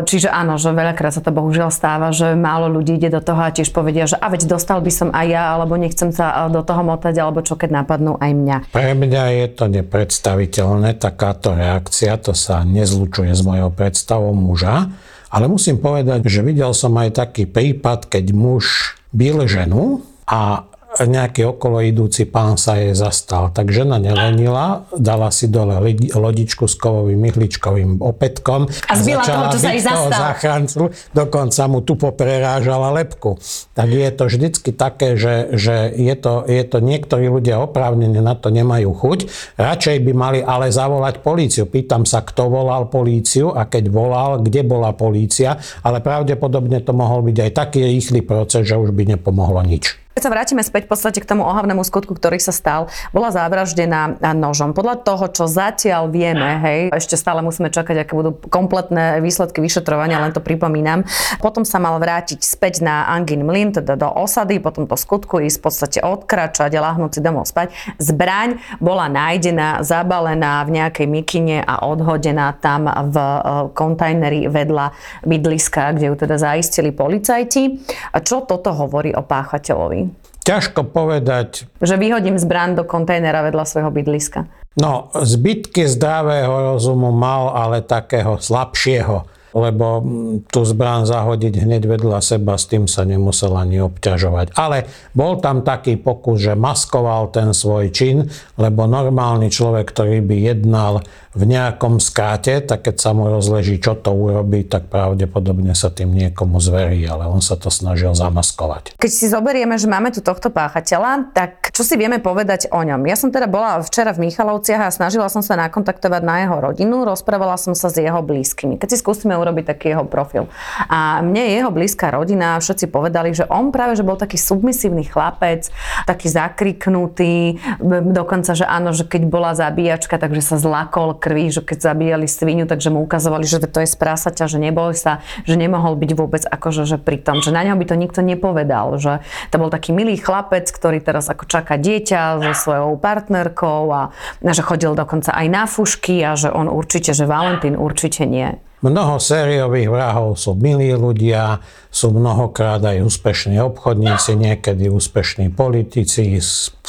Čiže 0.09 0.33
áno, 0.33 0.57
že 0.57 0.73
veľakrát 0.73 1.13
sa 1.13 1.21
to 1.21 1.29
bohužiaľ 1.37 1.69
stáva, 1.69 2.17
že 2.17 2.33
málo 2.33 2.73
ľudí 2.73 2.97
ide 2.97 3.13
do 3.13 3.21
toho 3.21 3.45
a 3.45 3.53
tiež 3.53 3.69
povedia, 3.77 4.09
že 4.09 4.17
a 4.17 4.33
veď 4.33 4.49
dostal 4.49 4.70
dostal 4.71 4.87
by 4.87 4.93
som 4.95 5.11
aj 5.11 5.27
ja, 5.27 5.43
alebo 5.59 5.75
nechcem 5.75 6.15
sa 6.15 6.47
do 6.47 6.63
toho 6.63 6.87
motať, 6.87 7.19
alebo 7.19 7.43
čo 7.43 7.59
keď 7.59 7.83
napadnú 7.83 8.15
aj 8.23 8.31
mňa. 8.31 8.57
Pre 8.71 8.95
mňa 8.95 9.25
je 9.43 9.47
to 9.51 9.67
nepredstaviteľné, 9.67 10.95
takáto 10.95 11.59
reakcia, 11.59 12.15
to 12.23 12.39
sa 12.39 12.63
nezlučuje 12.63 13.35
s 13.35 13.43
mojou 13.43 13.75
predstavou 13.75 14.31
muža. 14.31 14.87
Ale 15.27 15.51
musím 15.51 15.83
povedať, 15.83 16.23
že 16.31 16.47
videl 16.47 16.71
som 16.71 16.95
aj 16.95 17.19
taký 17.19 17.51
prípad, 17.51 18.07
keď 18.07 18.31
muž 18.31 18.95
bil 19.11 19.43
ženu 19.51 20.07
a 20.31 20.70
nejaký 21.07 21.57
okolo 21.57 21.81
idúci 21.81 22.29
pán 22.29 22.61
sa 22.61 22.77
jej 22.77 22.93
zastal. 22.93 23.49
Tak 23.55 23.73
žena 23.73 23.97
nelenila, 23.97 24.85
dala 24.93 25.33
si 25.33 25.49
dole 25.49 25.81
lodičku 26.13 26.69
s 26.69 26.77
kovovým 26.77 27.17
myhličkovým 27.17 28.05
opätkom 28.05 28.69
a, 28.69 28.93
a 28.93 28.95
začala 28.99 29.49
toho, 29.49 29.55
čo 29.55 29.59
sa 29.61 29.71
jej 29.73 29.83
zastal. 29.85 30.11
záchrancu, 30.13 30.83
dokonca 31.17 31.63
mu 31.71 31.81
tu 31.81 31.97
prerážala 31.97 32.93
lepku. 32.97 33.41
Tak 33.73 33.89
je 33.89 34.11
to 34.13 34.23
vždycky 34.29 34.71
také, 34.77 35.17
že, 35.17 35.55
že 35.57 35.89
je, 35.95 36.15
to, 36.17 36.45
je 36.45 36.65
to 36.67 36.79
niektorí 36.83 37.29
ľudia 37.29 37.61
oprávnene 37.63 38.21
na 38.21 38.37
to 38.37 38.53
nemajú 38.53 38.93
chuť. 38.93 39.19
Radšej 39.57 39.97
by 40.05 40.13
mali 40.13 40.41
ale 40.45 40.69
zavolať 40.73 41.25
políciu. 41.25 41.65
Pýtam 41.69 42.05
sa, 42.05 42.25
kto 42.25 42.51
volal 42.51 42.89
políciu 42.93 43.53
a 43.55 43.65
keď 43.65 43.89
volal, 43.89 44.43
kde 44.43 44.67
bola 44.67 44.93
polícia, 44.93 45.57
ale 45.85 46.05
pravdepodobne 46.05 46.83
to 46.85 46.93
mohol 46.93 47.25
byť 47.25 47.37
aj 47.49 47.51
taký 47.55 47.81
rýchly 47.87 48.21
proces, 48.25 48.67
že 48.67 48.77
už 48.77 48.93
by 48.93 49.17
nepomohlo 49.17 49.63
nič. 49.65 50.10
Keď 50.11 50.27
sa 50.27 50.35
vrátime 50.35 50.67
späť 50.67 50.91
v 50.91 50.91
podstate 50.91 51.23
k 51.23 51.31
tomu 51.31 51.47
ohavnému 51.47 51.87
skutku, 51.87 52.19
ktorý 52.19 52.43
sa 52.43 52.51
stal, 52.51 52.91
bola 53.15 53.31
zavraždená 53.31 54.19
nožom. 54.35 54.75
Podľa 54.75 55.07
toho, 55.07 55.31
čo 55.31 55.47
zatiaľ 55.47 56.11
vieme, 56.11 56.59
hej, 56.67 56.81
ešte 56.91 57.15
stále 57.15 57.47
musíme 57.47 57.71
čakať, 57.71 58.03
aké 58.03 58.19
budú 58.19 58.35
kompletné 58.51 59.23
výsledky 59.23 59.63
vyšetrovania, 59.63 60.19
len 60.19 60.35
to 60.35 60.43
pripomínam. 60.43 61.07
Potom 61.39 61.63
sa 61.63 61.79
mal 61.79 61.95
vrátiť 62.03 62.43
späť 62.43 62.83
na 62.83 63.07
Angin 63.07 63.47
Mlin, 63.47 63.71
teda 63.71 63.95
do 63.95 64.11
osady, 64.11 64.59
potom 64.59 64.91
to 64.91 64.99
skutku 64.99 65.39
ísť 65.47 65.57
v 65.57 65.63
podstate 65.63 65.99
odkračať 66.03 66.75
a 66.75 66.91
lahnúť 66.91 67.17
si 67.17 67.21
domov 67.23 67.47
spať. 67.47 67.71
Zbraň 68.03 68.59
bola 68.83 69.07
nájdená, 69.07 69.87
zabalená 69.87 70.67
v 70.67 70.75
nejakej 70.75 71.07
mikine 71.07 71.63
a 71.63 71.87
odhodená 71.87 72.59
tam 72.59 72.91
v 72.91 73.15
e, 73.15 73.39
kontajneri 73.79 74.51
vedľa 74.51 74.91
bydliska, 75.23 75.95
kde 75.95 76.11
ju 76.11 76.15
teda 76.19 76.35
zaistili 76.35 76.91
policajti. 76.91 77.79
A 78.11 78.19
čo 78.19 78.43
toto 78.43 78.75
hovorí 78.75 79.15
o 79.15 79.23
páchateľovi? 79.23 80.00
Ťažko 80.45 80.89
povedať. 80.89 81.69
Že 81.85 81.97
vyhodím 82.01 82.37
zbran 82.41 82.75
do 82.75 82.83
kontajnera 82.83 83.45
vedľa 83.47 83.65
svojho 83.69 83.91
bydliska. 83.93 84.49
No, 84.79 85.11
zbytky 85.13 85.85
zdravého 85.91 86.75
rozumu 86.75 87.11
mal, 87.13 87.53
ale 87.53 87.83
takého 87.85 88.39
slabšieho 88.39 89.41
lebo 89.55 90.03
tú 90.47 90.63
zbrán 90.63 91.07
zahodiť 91.07 91.67
hneď 91.67 91.83
vedľa 91.91 92.23
seba, 92.23 92.55
s 92.55 92.71
tým 92.71 92.87
sa 92.87 93.03
nemusel 93.03 93.51
ani 93.59 93.83
obťažovať. 93.83 94.55
Ale 94.55 94.87
bol 95.11 95.43
tam 95.43 95.67
taký 95.67 95.99
pokus, 95.99 96.47
že 96.47 96.55
maskoval 96.55 97.35
ten 97.35 97.51
svoj 97.51 97.91
čin, 97.91 98.31
lebo 98.55 98.87
normálny 98.87 99.51
človek, 99.51 99.91
ktorý 99.91 100.23
by 100.23 100.37
jednal 100.55 101.03
v 101.31 101.47
nejakom 101.47 102.03
skáte, 102.03 102.59
tak 102.59 102.91
keď 102.91 102.97
sa 102.99 103.11
mu 103.15 103.31
rozleží, 103.31 103.79
čo 103.79 103.95
to 103.95 104.11
urobí, 104.11 104.67
tak 104.67 104.91
pravdepodobne 104.91 105.79
sa 105.79 105.87
tým 105.87 106.11
niekomu 106.11 106.59
zverí, 106.59 107.07
ale 107.07 107.31
on 107.31 107.39
sa 107.39 107.55
to 107.55 107.71
snažil 107.71 108.19
zamaskovať. 108.19 108.99
Keď 108.99 109.11
si 109.15 109.31
zoberieme, 109.31 109.79
že 109.79 109.87
máme 109.87 110.11
tu 110.11 110.27
tohto 110.27 110.51
páchateľa, 110.51 111.31
tak 111.31 111.71
čo 111.71 111.87
si 111.87 111.95
vieme 111.95 112.19
povedať 112.19 112.67
o 112.75 112.83
ňom? 112.83 113.07
Ja 113.07 113.15
som 113.15 113.31
teda 113.31 113.47
bola 113.47 113.79
včera 113.79 114.11
v 114.11 114.27
Michalovciach 114.27 114.91
a 114.91 114.91
snažila 114.91 115.31
som 115.31 115.39
sa 115.39 115.55
nakontaktovať 115.55 116.23
na 116.27 116.43
jeho 116.43 116.59
rodinu, 116.59 117.07
rozprávala 117.07 117.55
som 117.63 117.79
sa 117.79 117.95
s 117.95 118.03
jeho 118.03 118.19
blízkymi. 118.27 118.83
Keď 118.83 118.89
si 118.91 118.97
skúsime 118.99 119.39
urobiť 119.39 119.71
taký 119.71 119.95
jeho 119.95 120.03
profil. 120.11 120.51
A 120.91 121.23
mne 121.23 121.47
jeho 121.47 121.71
blízka 121.71 122.11
rodina, 122.11 122.59
všetci 122.59 122.91
povedali, 122.91 123.31
že 123.39 123.47
on 123.47 123.71
práve, 123.71 123.95
že 123.95 124.03
bol 124.03 124.19
taký 124.19 124.35
submisívny 124.35 125.07
chlapec, 125.07 125.71
taký 126.11 126.27
zakriknutý, 126.27 127.63
dokonca, 128.11 128.59
že 128.59 128.67
áno, 128.67 128.91
že 128.91 129.07
keď 129.07 129.31
bola 129.31 129.55
zabíjačka, 129.55 130.19
takže 130.19 130.43
sa 130.43 130.57
zlakol 130.59 131.20
krvi, 131.21 131.53
že 131.53 131.61
keď 131.61 131.93
zabíjali 131.93 132.25
svinu, 132.25 132.65
takže 132.65 132.89
mu 132.89 133.05
ukazovali, 133.05 133.45
že 133.45 133.61
to 133.61 133.85
je 133.85 133.89
z 133.93 133.97
prasaťa, 134.01 134.49
že 134.49 134.57
neboj 134.57 134.97
sa, 134.97 135.21
že 135.45 135.61
nemohol 135.61 136.01
byť 136.01 136.11
vôbec 136.17 136.43
akože 136.49 136.89
že 136.89 136.97
pri 136.97 137.21
tom, 137.21 137.45
že 137.45 137.53
na 137.53 137.61
ňom 137.69 137.77
by 137.77 137.87
to 137.87 137.97
nikto 138.01 138.21
nepovedal, 138.25 138.97
že 138.97 139.21
to 139.53 139.61
bol 139.61 139.69
taký 139.69 139.93
milý 139.93 140.17
chlapec, 140.17 140.65
ktorý 140.73 141.05
teraz 141.05 141.29
ako 141.29 141.45
čaká 141.45 141.77
dieťa 141.77 142.41
so 142.41 142.53
svojou 142.57 142.97
partnerkou 142.97 143.93
a, 143.93 144.17
a 144.41 144.53
že 144.57 144.65
chodil 144.65 144.97
dokonca 144.97 145.37
aj 145.37 145.47
na 145.53 145.69
fušky 145.69 146.25
a 146.25 146.33
že 146.41 146.49
on 146.49 146.73
určite, 146.73 147.13
že 147.13 147.29
Valentín 147.29 147.77
určite 147.77 148.25
nie. 148.25 148.57
Mnoho 148.81 149.21
sériových 149.21 149.93
vrahov 149.93 150.41
sú 150.41 150.57
milí 150.57 150.89
ľudia, 150.97 151.61
sú 151.93 152.17
mnohokrát 152.17 152.81
aj 152.81 153.05
úspešní 153.05 153.61
obchodníci, 153.61 154.41
niekedy 154.41 154.89
úspešní 154.89 155.53
politici, 155.53 156.41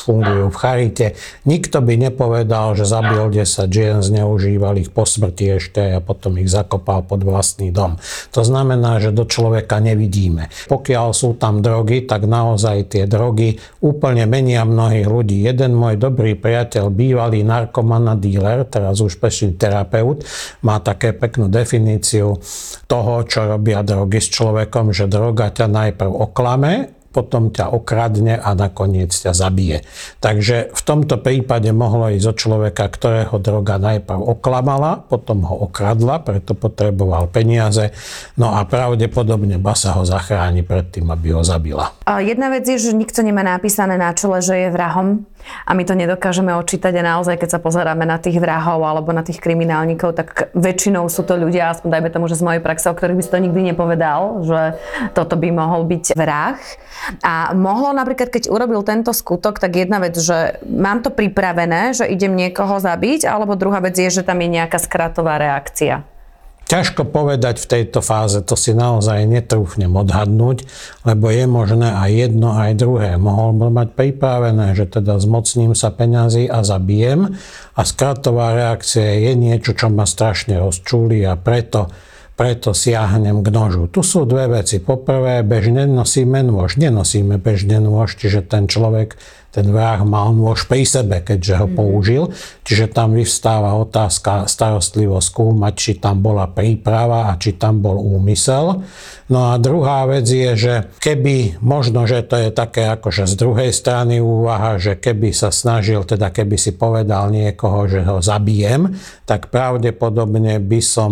fungujú 0.02 0.48
v 0.50 0.58
charite. 0.58 1.08
Nikto 1.44 1.84
by 1.84 2.10
nepovedal, 2.10 2.80
že 2.80 2.88
zabil 2.88 3.28
10 3.28 3.68
žien, 3.68 4.00
zneužíval 4.00 4.80
ich 4.80 4.90
po 4.90 5.04
smrti 5.04 5.60
ešte 5.60 5.82
a 5.94 6.00
potom 6.00 6.40
ich 6.40 6.48
zakopal 6.48 7.04
pod 7.04 7.28
vlastný 7.28 7.76
dom. 7.76 8.00
To 8.32 8.42
znamená, 8.42 9.04
že 9.04 9.12
do 9.12 9.28
človeka 9.28 9.84
nevidíme. 9.84 10.48
Pokiaľ 10.72 11.08
sú 11.12 11.36
tam 11.36 11.60
drogy, 11.60 12.08
tak 12.08 12.24
naozaj 12.26 12.96
tie 12.98 13.04
drogy 13.06 13.60
úplne 13.84 14.24
menia 14.32 14.64
mnohých 14.64 15.06
ľudí. 15.12 15.44
Jeden 15.44 15.76
môj 15.76 16.00
dobrý 16.00 16.40
priateľ, 16.40 16.88
bývalý 16.88 17.44
narkoman 17.44 18.10
a 18.10 18.16
díler, 18.16 18.64
teraz 18.64 19.04
už 19.04 19.20
pešný 19.20 19.60
terapeut, 19.60 20.24
má 20.64 20.80
také 20.80 21.12
peknú 21.12 21.52
definíciu 21.52 21.81
definíciu 21.82 22.38
toho, 22.86 23.14
čo 23.26 23.50
robia 23.50 23.82
drogy 23.82 24.22
s 24.22 24.30
človekom, 24.30 24.94
že 24.94 25.10
droga 25.10 25.50
ťa 25.50 25.66
najprv 25.66 26.12
oklame, 26.14 27.01
potom 27.12 27.52
ťa 27.52 27.70
okradne 27.76 28.40
a 28.40 28.56
nakoniec 28.56 29.12
ťa 29.12 29.36
zabije. 29.36 29.84
Takže 30.24 30.72
v 30.72 30.82
tomto 30.82 31.20
prípade 31.20 31.68
mohlo 31.76 32.08
ísť 32.08 32.28
o 32.32 32.34
človeka, 32.34 32.88
ktorého 32.88 33.36
droga 33.38 33.76
najprv 33.78 34.40
oklamala, 34.40 35.04
potom 35.06 35.44
ho 35.44 35.68
okradla, 35.68 36.24
preto 36.24 36.56
potreboval 36.56 37.28
peniaze, 37.28 37.92
no 38.40 38.56
a 38.56 38.64
pravdepodobne 38.64 39.60
basa 39.60 39.94
ho 40.00 40.08
zachráni 40.08 40.64
pred 40.64 40.88
tým, 40.88 41.12
aby 41.12 41.36
ho 41.36 41.44
zabila. 41.44 41.92
Jedna 42.08 42.48
vec 42.48 42.64
je, 42.64 42.80
že 42.80 42.96
nikto 42.96 43.22
nemá 43.22 43.44
napísané 43.44 44.00
na 44.00 44.16
čele, 44.16 44.40
že 44.40 44.56
je 44.56 44.70
vrahom 44.72 45.28
a 45.66 45.74
my 45.74 45.84
to 45.84 45.98
nedokážeme 45.98 46.54
odčítať 46.54 46.94
a 47.02 47.18
naozaj, 47.18 47.42
keď 47.42 47.58
sa 47.58 47.60
pozeráme 47.60 48.06
na 48.06 48.22
tých 48.22 48.38
vrahov 48.38 48.86
alebo 48.86 49.10
na 49.10 49.26
tých 49.26 49.42
kriminálnikov, 49.42 50.14
tak 50.14 50.54
väčšinou 50.54 51.10
sú 51.10 51.26
to 51.26 51.34
ľudia, 51.34 51.74
aspoň 51.74 51.90
dajme 51.98 52.10
tomu, 52.14 52.30
že 52.30 52.38
z 52.38 52.46
mojej 52.46 52.62
praxe, 52.62 52.86
o 52.88 52.94
ktorých 52.94 53.18
by 53.18 53.24
si 53.26 53.34
to 53.34 53.42
nikdy 53.42 53.62
nepovedal, 53.74 54.46
že 54.46 54.78
toto 55.18 55.36
by 55.42 55.50
mohol 55.50 55.90
byť 55.90 56.14
vrah. 56.14 56.62
A 57.26 57.54
mohlo 57.58 57.92
napríklad, 57.94 58.30
keď 58.30 58.50
urobil 58.54 58.86
tento 58.86 59.10
skutok, 59.10 59.58
tak 59.58 59.74
jedna 59.74 59.98
vec, 59.98 60.14
že 60.18 60.62
mám 60.66 61.02
to 61.02 61.10
pripravené, 61.10 61.98
že 61.98 62.06
idem 62.06 62.38
niekoho 62.38 62.78
zabiť, 62.78 63.26
alebo 63.26 63.58
druhá 63.58 63.82
vec 63.82 63.98
je, 63.98 64.22
že 64.22 64.26
tam 64.26 64.38
je 64.42 64.50
nejaká 64.62 64.78
skratová 64.78 65.42
reakcia. 65.42 66.06
Ťažko 66.72 67.04
povedať 67.12 67.60
v 67.60 67.68
tejto 67.68 68.00
fáze, 68.00 68.40
to 68.48 68.56
si 68.56 68.72
naozaj 68.72 69.28
netrúfnem 69.28 69.92
odhadnúť, 69.92 70.64
lebo 71.04 71.28
je 71.28 71.44
možné 71.44 71.92
aj 71.92 72.12
jedno, 72.16 72.56
aj 72.56 72.72
druhé. 72.80 73.20
Mohol 73.20 73.50
by 73.60 73.68
mať 73.76 73.90
pripravené, 73.92 74.72
že 74.72 74.88
teda 74.88 75.20
zmocním 75.20 75.76
sa 75.76 75.92
peňazí 75.92 76.48
a 76.48 76.64
zabijem 76.64 77.36
a 77.76 77.82
skratová 77.84 78.56
reakcia 78.56 79.20
je 79.20 79.36
niečo, 79.36 79.76
čo 79.76 79.92
ma 79.92 80.08
strašne 80.08 80.64
rozčúli 80.64 81.28
a 81.28 81.36
preto 81.36 81.92
preto 82.42 82.74
siahnem 82.74 83.46
k 83.46 83.54
nožu. 83.54 83.86
Tu 83.86 84.02
sú 84.02 84.26
dve 84.26 84.50
veci. 84.50 84.82
Poprvé, 84.82 85.46
bežne 85.46 85.86
nosíme 85.86 86.42
nôž. 86.42 86.74
Nenosíme 86.82 87.38
bežne 87.38 87.78
nôž, 87.78 88.18
čiže 88.18 88.42
ten 88.42 88.66
človek 88.66 89.14
ten 89.52 89.68
vrah 89.68 90.00
mal 90.08 90.32
nôž 90.32 90.66
pri 90.66 90.88
sebe, 90.88 91.20
keďže 91.20 91.54
ho 91.60 91.68
mm. 91.68 91.76
použil. 91.76 92.24
Čiže 92.64 92.96
tam 92.96 93.14
vyvstáva 93.20 93.76
otázka 93.84 94.48
starostlivo 94.48 95.20
skúmať, 95.20 95.74
či 95.76 95.92
tam 96.00 96.24
bola 96.24 96.48
príprava 96.48 97.28
a 97.30 97.36
či 97.36 97.60
tam 97.60 97.84
bol 97.84 98.00
úmysel. 98.00 98.80
No 99.32 99.52
a 99.52 99.60
druhá 99.60 100.08
vec 100.08 100.28
je, 100.28 100.52
že 100.56 100.74
keby, 101.00 101.64
možno, 101.64 102.04
že 102.04 102.24
to 102.24 102.36
je 102.36 102.50
také 102.52 102.88
akože 102.92 103.28
z 103.28 103.36
druhej 103.40 103.72
strany 103.72 104.20
úvaha, 104.20 104.76
že 104.80 105.00
keby 105.00 105.32
sa 105.32 105.52
snažil, 105.52 106.04
teda 106.04 106.32
keby 106.32 106.60
si 106.60 106.76
povedal 106.76 107.32
niekoho, 107.32 107.88
že 107.88 108.04
ho 108.08 108.20
zabijem, 108.20 108.96
tak 109.24 109.48
pravdepodobne 109.48 110.60
by 110.60 110.80
som 110.84 111.12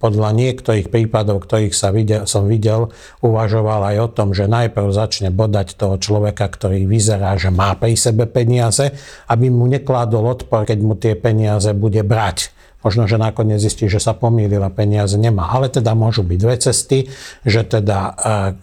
podľa 0.00 0.32
niektorých 0.32 0.88
prípadov, 0.88 1.44
ktorých 1.44 1.76
sa 1.76 1.92
videl, 1.92 2.24
som 2.24 2.48
videl, 2.48 2.92
uvažoval 3.20 3.92
aj 3.92 3.96
o 4.00 4.08
tom, 4.08 4.28
že 4.32 4.48
najprv 4.48 4.88
začne 4.92 5.28
bodať 5.28 5.76
toho 5.76 6.00
človeka, 6.00 6.48
ktorý 6.48 6.88
vyzerá, 6.88 7.21
že 7.38 7.54
má 7.54 7.78
pri 7.78 7.94
sebe 7.94 8.26
peniaze, 8.26 8.90
aby 9.30 9.48
mu 9.48 9.70
nekládol 9.70 10.42
odpor, 10.42 10.66
keď 10.66 10.78
mu 10.82 10.98
tie 10.98 11.14
peniaze 11.14 11.70
bude 11.72 12.02
brať. 12.02 12.50
Možno, 12.82 13.06
že 13.06 13.14
nakoniec 13.14 13.62
zistí, 13.62 13.86
že 13.86 14.02
sa 14.02 14.10
pomýlila, 14.10 14.66
peniaze 14.74 15.14
nemá. 15.14 15.54
Ale 15.54 15.70
teda 15.70 15.94
môžu 15.94 16.26
byť 16.26 16.38
dve 16.42 16.56
cesty, 16.58 16.98
že 17.46 17.62
teda 17.62 17.98
e, 17.98 18.12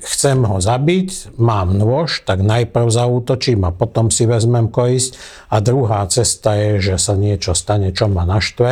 chcem 0.04 0.44
ho 0.44 0.60
zabiť, 0.60 1.40
mám 1.40 1.72
nôž, 1.72 2.28
tak 2.28 2.44
najprv 2.44 2.92
zaútočím 2.92 3.64
a 3.64 3.72
potom 3.72 4.12
si 4.12 4.28
vezmem 4.28 4.68
koisť. 4.68 5.16
A 5.56 5.64
druhá 5.64 6.04
cesta 6.12 6.60
je, 6.60 6.92
že 6.92 6.96
sa 7.00 7.16
niečo 7.16 7.56
stane, 7.56 7.96
čo 7.96 8.12
ma 8.12 8.28
naštve 8.28 8.72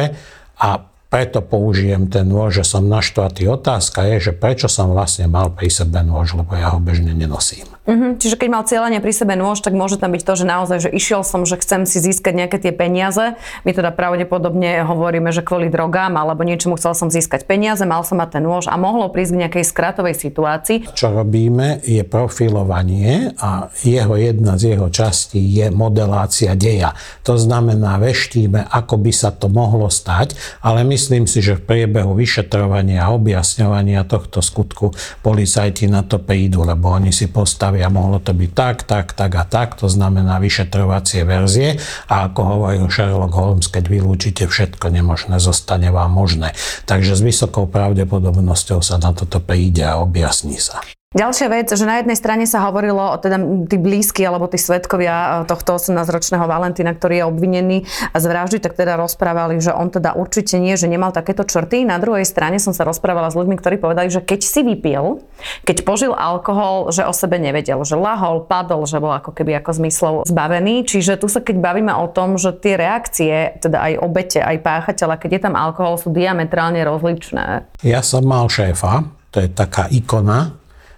a 0.59 0.69
preto 1.07 1.39
použijem 1.39 2.11
ten 2.11 2.27
nôž, 2.27 2.59
že 2.59 2.63
som 2.67 2.83
naštvatý. 2.83 3.47
Otázka 3.47 4.03
je, 4.03 4.15
že 4.19 4.31
prečo 4.35 4.67
som 4.67 4.91
vlastne 4.91 5.31
mal 5.31 5.47
pri 5.55 5.71
sebe 5.71 6.03
nôž, 6.03 6.35
lebo 6.35 6.59
ja 6.59 6.75
ho 6.75 6.83
bežne 6.83 7.15
nenosím. 7.15 7.76
Uh-huh. 7.87 8.19
Čiže 8.19 8.35
keď 8.35 8.49
mal 8.51 8.63
cieľenie 8.67 8.99
pri 8.99 9.15
sebe 9.15 9.39
nôž, 9.39 9.63
tak 9.63 9.71
môže 9.71 9.95
tam 9.95 10.11
byť 10.11 10.23
to, 10.27 10.33
že 10.35 10.45
naozaj, 10.45 10.77
že 10.83 10.89
išiel 10.91 11.23
som, 11.23 11.47
že 11.47 11.55
chcem 11.55 11.87
si 11.87 12.03
získať 12.03 12.35
nejaké 12.35 12.59
tie 12.59 12.75
peniaze. 12.75 13.39
My 13.63 13.71
teda 13.71 13.95
pravdepodobne 13.95 14.83
hovoríme, 14.83 15.31
že 15.31 15.39
kvôli 15.39 15.71
drogám 15.71 16.19
alebo 16.19 16.43
niečomu 16.43 16.75
chcel 16.75 16.91
som 16.99 17.07
získať 17.07 17.47
peniaze, 17.47 17.87
mal 17.87 18.03
som 18.03 18.19
mať 18.19 18.37
ten 18.37 18.43
nôž 18.43 18.67
a 18.67 18.75
mohlo 18.75 19.07
prísť 19.07 19.31
k 19.31 19.41
nejakej 19.47 19.63
skratovej 19.63 20.15
situácii. 20.19 20.77
Čo 20.91 21.15
robíme 21.15 21.79
je 21.87 22.03
profilovanie 22.03 23.31
a 23.39 23.71
jeho 23.79 24.19
jedna 24.19 24.59
z 24.59 24.75
jeho 24.75 24.91
častí 24.91 25.39
je 25.39 25.71
modelácia 25.71 26.59
deja. 26.59 26.91
To 27.23 27.39
znamená, 27.39 27.95
veštíme, 28.03 28.67
ako 28.67 28.99
by 28.99 29.11
sa 29.15 29.31
to 29.31 29.47
mohlo 29.47 29.87
stať, 29.87 30.35
ale 30.59 30.83
myslím 30.91 31.23
si, 31.23 31.39
že 31.39 31.55
v 31.55 31.63
priebehu 31.63 32.11
vyšetrovania 32.11 33.07
a 33.07 33.15
objasňovania 33.15 34.03
tohto 34.03 34.43
skutku 34.43 34.91
policajti 35.23 35.87
na 35.87 36.03
to 36.03 36.19
prídu, 36.19 36.67
lebo 36.67 36.91
oni 36.91 37.15
si 37.15 37.31
postavia 37.31 37.76
a 37.81 37.89
mohlo 37.93 38.17
to 38.17 38.33
byť 38.33 38.51
tak, 38.51 38.77
tak, 38.83 39.13
tak 39.13 39.31
a 39.37 39.45
tak, 39.45 39.77
to 39.77 39.87
znamená 39.87 40.41
vyšetrovacie 40.41 41.23
verzie 41.23 41.77
a 42.09 42.27
ako 42.27 42.41
hovoril 42.41 42.85
Sherlock 42.89 43.33
Holmes, 43.33 43.67
keď 43.69 43.85
vylúčite 43.87 44.43
všetko 44.49 44.89
nemožné, 44.89 45.37
zostane 45.37 45.93
vám 45.93 46.11
možné. 46.11 46.57
Takže 46.89 47.13
s 47.13 47.21
vysokou 47.21 47.69
pravdepodobnosťou 47.69 48.81
sa 48.81 48.97
na 48.97 49.13
toto 49.13 49.37
príde 49.37 49.85
a 49.85 50.01
objasní 50.01 50.57
sa. 50.57 50.81
Ďalšia 51.15 51.47
vec, 51.47 51.71
že 51.71 51.87
na 51.87 52.03
jednej 52.03 52.19
strane 52.19 52.43
sa 52.43 52.67
hovorilo 52.67 52.99
o 52.99 53.15
teda 53.15 53.39
tí 53.71 53.79
blízky 53.79 54.27
alebo 54.27 54.51
tí 54.51 54.59
svetkovia 54.59 55.15
e, 55.15 55.27
tohto 55.47 55.79
18-ročného 55.79 56.43
Valentína, 56.43 56.91
ktorý 56.91 57.23
je 57.23 57.25
obvinený 57.31 57.77
z 58.11 58.25
vraždy, 58.27 58.59
tak 58.59 58.75
teda 58.75 58.99
rozprávali, 58.99 59.55
že 59.63 59.71
on 59.71 59.87
teda 59.87 60.19
určite 60.19 60.59
nie, 60.59 60.75
že 60.75 60.91
nemal 60.91 61.15
takéto 61.15 61.47
črty. 61.47 61.87
Na 61.87 61.95
druhej 61.95 62.27
strane 62.27 62.59
som 62.59 62.75
sa 62.75 62.83
rozprávala 62.83 63.31
s 63.31 63.39
ľuďmi, 63.39 63.55
ktorí 63.55 63.79
povedali, 63.79 64.11
že 64.11 64.19
keď 64.19 64.39
si 64.43 64.67
vypil, 64.67 65.23
keď 65.63 65.87
požil 65.87 66.11
alkohol, 66.11 66.91
že 66.91 67.07
o 67.07 67.15
sebe 67.15 67.39
nevedel, 67.39 67.79
že 67.87 67.95
lahol, 67.95 68.43
padol, 68.43 68.83
že 68.83 68.99
bol 68.99 69.15
ako 69.15 69.31
keby 69.31 69.63
ako 69.63 69.79
zmyslov 69.79 70.13
zbavený. 70.27 70.83
Čiže 70.83 71.23
tu 71.23 71.31
sa 71.31 71.39
keď 71.39 71.55
bavíme 71.63 71.95
o 71.95 72.11
tom, 72.11 72.35
že 72.35 72.51
tie 72.51 72.75
reakcie, 72.75 73.55
teda 73.63 73.79
aj 73.79 74.03
obete, 74.03 74.43
aj 74.43 74.59
páchateľa, 74.59 75.23
keď 75.23 75.39
je 75.39 75.41
tam 75.47 75.55
alkohol, 75.55 75.95
sú 75.95 76.11
diametrálne 76.11 76.83
rozličné. 76.83 77.63
Ja 77.79 78.03
som 78.03 78.27
mal 78.27 78.51
šéfa, 78.51 79.07
to 79.31 79.39
je 79.39 79.47
taká 79.47 79.87
ikona 79.87 80.56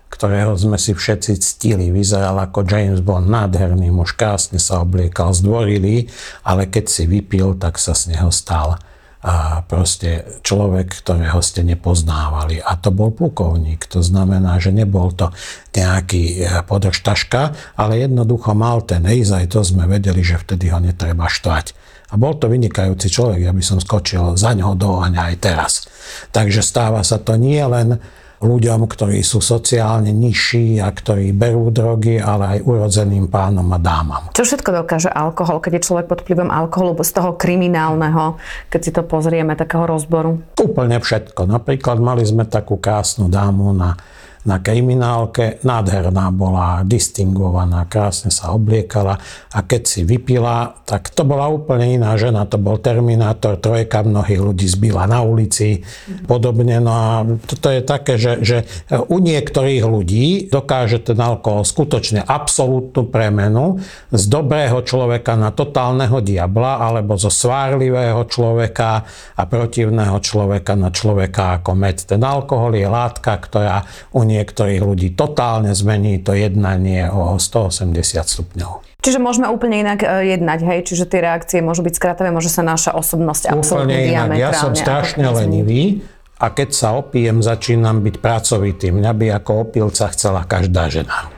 ktorého 0.09 0.57
sme 0.57 0.75
si 0.75 0.97
všetci 0.97 1.37
ctili. 1.37 1.93
Vyzeral 1.93 2.35
ako 2.41 2.65
James 2.65 2.99
Bond, 2.99 3.29
nádherný 3.29 3.93
muž, 3.93 4.17
krásne 4.17 4.57
sa 4.57 4.81
obliekal, 4.81 5.31
zdvorilý, 5.31 6.09
ale 6.43 6.67
keď 6.67 6.85
si 6.89 7.03
vypil, 7.05 7.55
tak 7.61 7.77
sa 7.77 7.93
z 7.93 8.17
neho 8.17 8.33
stal 8.33 8.81
a 9.19 9.67
proste 9.67 10.39
človek, 10.47 11.03
ktorého 11.03 11.43
ste 11.43 11.67
nepoznávali. 11.67 12.63
A 12.63 12.79
to 12.79 12.87
bol 12.87 13.11
plukovník. 13.11 13.83
To 13.91 13.99
znamená, 13.99 14.63
že 14.63 14.71
nebol 14.71 15.11
to 15.11 15.35
nejaký 15.75 16.39
e, 16.39 16.63
podržtaška, 16.63 17.75
ale 17.75 17.99
jednoducho 17.99 18.55
mal 18.55 18.79
ten 18.87 19.03
hejz, 19.03 19.35
aj 19.35 19.51
to 19.51 19.59
sme 19.59 19.91
vedeli, 19.91 20.23
že 20.23 20.39
vtedy 20.39 20.71
ho 20.71 20.79
netreba 20.79 21.27
štvať. 21.27 21.75
A 22.09 22.17
bol 22.17 22.39
to 22.39 22.47
vynikajúci 22.47 23.11
človek, 23.11 23.43
ja 23.43 23.51
by 23.51 23.59
som 23.59 23.83
skočil 23.83 24.39
za 24.39 24.55
ňoho 24.55 24.73
do 24.79 25.03
aj 25.03 25.35
teraz. 25.43 25.85
Takže 26.31 26.63
stáva 26.63 27.03
sa 27.03 27.19
to 27.19 27.35
nie 27.35 27.59
len 27.59 27.99
ľuďom, 28.39 28.87
ktorí 28.87 29.19
sú 29.19 29.43
sociálne 29.43 30.15
nižší 30.15 30.79
a 30.79 30.87
ktorí 30.91 31.35
berú 31.35 31.71
drogy, 31.71 32.19
ale 32.19 32.57
aj 32.57 32.59
urodzeným 32.63 33.27
pánom 33.27 33.67
a 33.75 33.79
dámam. 33.79 34.31
Čo 34.31 34.47
všetko 34.47 34.83
dokáže 34.83 35.11
alkohol, 35.11 35.59
keď 35.59 35.79
je 35.79 35.85
človek 35.85 36.07
pod 36.07 36.19
vplyvom 36.23 36.49
alkoholu 36.49 36.95
z 37.03 37.11
toho 37.11 37.35
kriminálneho, 37.35 38.39
keď 38.71 38.79
si 38.81 38.91
to 38.95 39.03
pozrieme, 39.03 39.59
takého 39.59 39.83
rozboru? 39.83 40.39
Úplne 40.55 41.03
všetko. 41.03 41.47
Napríklad 41.47 41.99
mali 41.99 42.23
sme 42.23 42.47
takú 42.47 42.79
krásnu 42.79 43.27
dámu 43.27 43.75
na 43.75 43.99
na 44.47 44.63
kriminálke, 44.63 45.59
nádherná 45.67 46.31
bola, 46.31 46.87
distingovaná, 46.87 47.83
krásne 47.91 48.31
sa 48.31 48.55
obliekala 48.55 49.19
a 49.51 49.59
keď 49.65 49.81
si 49.83 50.01
vypila, 50.07 50.79
tak 50.87 51.11
to 51.11 51.27
bola 51.27 51.51
úplne 51.51 51.99
iná 51.99 52.15
žena, 52.15 52.47
to 52.47 52.55
bol 52.55 52.79
Terminátor, 52.79 53.59
trojka 53.59 54.07
mnohých 54.07 54.39
ľudí 54.39 54.65
zbila 54.65 55.03
na 55.05 55.19
ulici, 55.19 55.83
podobne. 56.23 56.79
No 56.79 56.91
a 56.95 57.11
toto 57.43 57.67
je 57.67 57.81
také, 57.83 58.15
že, 58.15 58.39
že 58.39 58.57
u 58.89 59.19
niektorých 59.19 59.83
ľudí 59.83 60.47
dokáže 60.47 61.03
ten 61.03 61.19
alkohol 61.19 61.67
skutočne 61.67 62.23
absolútnu 62.23 63.11
premenu 63.11 63.83
z 64.13 64.23
dobrého 64.31 64.79
človeka 64.87 65.35
na 65.35 65.51
totálneho 65.51 66.23
diabla 66.23 66.79
alebo 66.79 67.19
zo 67.19 67.27
svárlivého 67.27 68.23
človeka 68.25 69.03
a 69.35 69.43
protivného 69.43 70.17
človeka 70.23 70.73
na 70.79 70.89
človeka 70.89 71.59
ako 71.59 71.71
med. 71.75 71.97
Ten 72.07 72.23
alkohol 72.23 72.79
je 72.79 72.87
látka, 72.87 73.35
ktorá 73.35 73.83
u 74.15 74.28
niektorých 74.29 74.85
ľudí 74.85 75.17
totálne 75.17 75.73
zmení 75.73 76.21
to 76.21 76.37
jednanie 76.37 77.09
o 77.09 77.41
180 77.41 77.97
stupňov. 78.05 78.85
Čiže 78.99 79.17
môžeme 79.17 79.47
úplne 79.47 79.79
inak 79.81 80.03
e, 80.03 80.35
jednať, 80.35 80.59
hej? 80.61 80.79
Čiže 80.85 81.07
tie 81.07 81.23
reakcie 81.23 81.59
môžu 81.63 81.81
byť 81.87 81.93
skratavé, 81.95 82.29
môže 82.35 82.51
sa 82.51 82.61
naša 82.61 82.93
osobnosť 82.93 83.49
absolútne 83.49 84.11
inak. 84.11 84.35
Ja 84.35 84.51
som 84.51 84.75
strašne 84.75 85.23
lenivý 85.23 86.03
a 86.37 86.51
keď 86.51 86.69
sa 86.75 86.95
opijem, 86.99 87.39
začínam 87.39 88.03
byť 88.03 88.15
pracovitý. 88.19 88.91
Mňa 88.91 89.11
by 89.15 89.25
ako 89.39 89.51
opilca 89.71 90.11
chcela 90.11 90.43
každá 90.43 90.91
žena. 90.91 91.31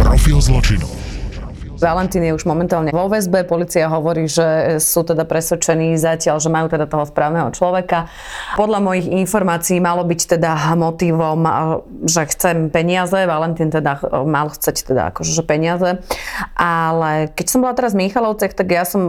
Profil 0.00 0.38
zločinu. 0.44 1.01
Valentín 1.82 2.22
je 2.22 2.32
už 2.32 2.46
momentálne 2.46 2.94
vo 2.94 3.10
väzbe, 3.10 3.42
policia 3.42 3.90
hovorí, 3.90 4.30
že 4.30 4.78
sú 4.78 5.02
teda 5.02 5.26
presvedčení 5.26 5.98
zatiaľ, 5.98 6.38
že 6.38 6.48
majú 6.48 6.70
teda 6.70 6.86
toho 6.86 7.02
správneho 7.02 7.50
človeka. 7.50 8.06
Podľa 8.54 8.78
mojich 8.78 9.10
informácií 9.10 9.82
malo 9.82 10.06
byť 10.06 10.38
teda 10.38 10.78
motivom, 10.78 11.42
že 12.06 12.22
chcem 12.30 12.70
peniaze, 12.70 13.18
Valentín 13.26 13.74
teda 13.74 13.98
mal 14.22 14.54
chceť 14.54 14.94
teda 14.94 15.10
akože 15.10 15.34
že 15.34 15.42
peniaze. 15.42 15.98
Ale 16.54 17.28
keď 17.34 17.46
som 17.50 17.66
bola 17.66 17.74
teraz 17.74 17.98
v 17.98 18.06
Michalovcech, 18.06 18.54
tak 18.54 18.70
ja 18.70 18.86
som 18.86 19.02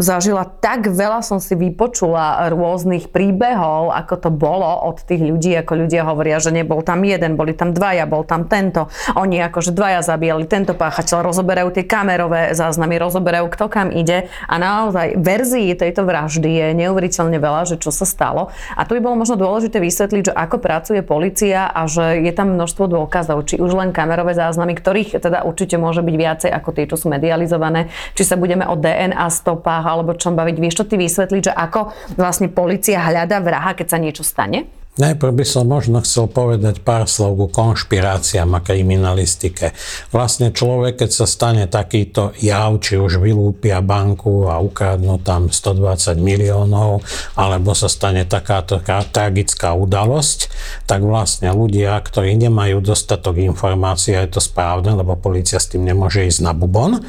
zažila 0.00 0.48
tak 0.48 0.88
veľa, 0.88 1.20
som 1.20 1.36
si 1.36 1.52
vypočula 1.52 2.48
rôznych 2.48 3.12
príbehov, 3.12 3.92
ako 3.92 4.14
to 4.16 4.30
bolo 4.32 4.88
od 4.88 5.04
tých 5.04 5.20
ľudí, 5.20 5.52
ako 5.60 5.84
ľudia 5.84 6.08
hovoria, 6.08 6.40
že 6.40 6.54
nebol 6.54 6.80
tam 6.80 7.04
jeden, 7.04 7.36
boli 7.36 7.52
tam 7.52 7.76
dvaja, 7.76 8.08
bol 8.08 8.24
tam 8.24 8.48
tento. 8.48 8.88
Oni 9.18 9.42
akože 9.44 9.76
dvaja 9.76 10.00
zabíjali 10.00 10.48
tento 10.48 10.72
páchateľ, 10.72 11.28
rozoberajú 11.28 11.74
tie 11.74 11.84
kamerové 11.98 12.54
záznamy, 12.54 12.94
rozoberajú, 13.02 13.50
kto 13.50 13.66
kam 13.66 13.90
ide 13.90 14.30
a 14.46 14.54
naozaj 14.54 15.18
verzií 15.18 15.74
tejto 15.74 16.06
vraždy 16.06 16.46
je 16.46 16.66
neuveriteľne 16.78 17.42
veľa, 17.42 17.74
že 17.74 17.76
čo 17.82 17.90
sa 17.90 18.06
stalo. 18.06 18.54
A 18.78 18.86
tu 18.86 18.94
by 18.94 19.02
bolo 19.02 19.18
možno 19.18 19.34
dôležité 19.34 19.82
vysvetliť, 19.82 20.30
že 20.30 20.32
ako 20.32 20.62
pracuje 20.62 21.02
policia 21.02 21.66
a 21.66 21.90
že 21.90 22.22
je 22.22 22.30
tam 22.30 22.54
množstvo 22.54 22.86
dôkazov, 22.86 23.42
či 23.50 23.58
už 23.58 23.74
len 23.74 23.90
kamerové 23.90 24.38
záznamy, 24.38 24.78
ktorých 24.78 25.18
teda 25.18 25.42
určite 25.42 25.74
môže 25.74 26.06
byť 26.06 26.14
viacej 26.14 26.50
ako 26.54 26.68
tie, 26.70 26.86
čo 26.86 26.94
sú 26.94 27.10
medializované, 27.10 27.90
či 28.14 28.22
sa 28.22 28.38
budeme 28.38 28.62
o 28.70 28.78
DNA 28.78 29.26
stopách 29.34 29.82
alebo 29.82 30.14
čom 30.14 30.38
baviť. 30.38 30.56
Vieš 30.62 30.78
to 30.78 30.84
ty 30.86 30.94
vysvetliť, 30.94 31.50
že 31.50 31.52
ako 31.52 31.90
vlastne 32.14 32.46
policia 32.46 33.02
hľada 33.02 33.42
vraha, 33.42 33.74
keď 33.74 33.86
sa 33.90 33.98
niečo 33.98 34.22
stane? 34.22 34.70
Najprv 34.98 35.30
by 35.30 35.46
som 35.46 35.70
možno 35.70 36.02
chcel 36.02 36.26
povedať 36.26 36.82
pár 36.82 37.06
slov 37.06 37.38
ku 37.38 37.46
konšpiráciám 37.46 38.58
a 38.58 38.64
kriminalistike. 38.66 39.70
Vlastne 40.10 40.50
človek, 40.50 41.06
keď 41.06 41.10
sa 41.14 41.26
stane 41.30 41.70
takýto 41.70 42.34
jav, 42.42 42.82
či 42.82 42.98
už 42.98 43.22
vylúpia 43.22 43.78
banku 43.78 44.50
a 44.50 44.58
ukradnú 44.58 45.22
tam 45.22 45.54
120 45.54 46.18
miliónov, 46.18 47.06
alebo 47.38 47.78
sa 47.78 47.86
stane 47.86 48.26
takáto 48.26 48.82
tragická 48.82 49.70
udalosť, 49.78 50.50
tak 50.90 51.06
vlastne 51.06 51.54
ľudia, 51.54 51.94
ktorí 52.02 52.34
nemajú 52.34 52.82
dostatok 52.82 53.38
informácií, 53.38 54.18
a 54.18 54.26
je 54.26 54.34
to 54.34 54.42
správne, 54.42 54.98
lebo 54.98 55.14
policia 55.14 55.62
s 55.62 55.70
tým 55.70 55.86
nemôže 55.86 56.26
ísť 56.26 56.42
na 56.42 56.50
bubon, 56.50 57.06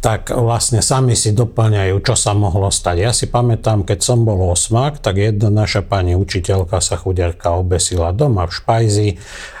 tak 0.00 0.32
vlastne 0.32 0.80
sami 0.80 1.12
si 1.12 1.36
doplňajú, 1.36 2.00
čo 2.00 2.16
sa 2.16 2.32
mohlo 2.32 2.72
stať. 2.72 2.96
Ja 2.96 3.12
si 3.12 3.28
pamätám, 3.28 3.84
keď 3.84 3.98
som 4.00 4.24
bol 4.24 4.40
osmak, 4.48 5.04
tak 5.04 5.20
jedna 5.20 5.52
naša 5.52 5.84
pani 5.84 6.16
učiteľka 6.16 6.80
sa 6.80 6.96
chudia 6.96 7.25
manželka 7.26 7.58
obesila 7.58 8.14
doma 8.14 8.46
v 8.46 8.54
špajzi, 8.54 9.08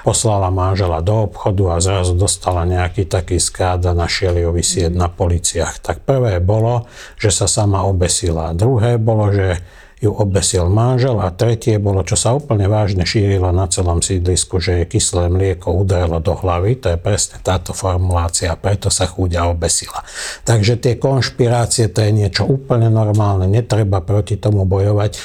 poslala 0.06 0.54
manžela 0.54 1.02
do 1.02 1.26
obchodu 1.26 1.74
a 1.74 1.82
zrazu 1.82 2.14
dostala 2.14 2.62
nejaký 2.62 3.10
taký 3.10 3.42
skád 3.42 3.90
a 3.90 3.92
našiel 3.92 4.38
ju 4.38 4.54
vysieť 4.54 4.94
na 4.94 5.10
policiách. 5.10 5.82
Tak 5.82 6.06
prvé 6.06 6.38
bolo, 6.38 6.86
že 7.18 7.34
sa 7.34 7.50
sama 7.50 7.82
obesila. 7.82 8.54
Druhé 8.54 9.02
bolo, 9.02 9.34
že 9.34 9.58
ju 9.96 10.12
obesil 10.12 10.68
manžel 10.68 11.16
a 11.24 11.32
tretie 11.32 11.80
bolo, 11.80 12.04
čo 12.04 12.20
sa 12.20 12.36
úplne 12.36 12.68
vážne 12.68 13.08
šírilo 13.08 13.48
na 13.48 13.64
celom 13.64 14.04
sídlisku, 14.04 14.60
že 14.60 14.84
je 14.84 14.92
kyslé 14.92 15.32
mlieko 15.32 15.72
udarilo 15.72 16.20
do 16.20 16.36
hlavy, 16.36 16.76
to 16.76 16.92
je 16.92 16.98
presne 17.00 17.40
táto 17.40 17.72
formulácia, 17.72 18.52
preto 18.60 18.92
sa 18.92 19.08
chúďa 19.08 19.48
obesila. 19.48 20.04
Takže 20.44 20.76
tie 20.76 21.00
konšpirácie, 21.00 21.88
to 21.88 22.04
je 22.04 22.12
niečo 22.12 22.44
úplne 22.44 22.92
normálne, 22.92 23.48
netreba 23.48 24.04
proti 24.04 24.36
tomu 24.36 24.68
bojovať, 24.68 25.16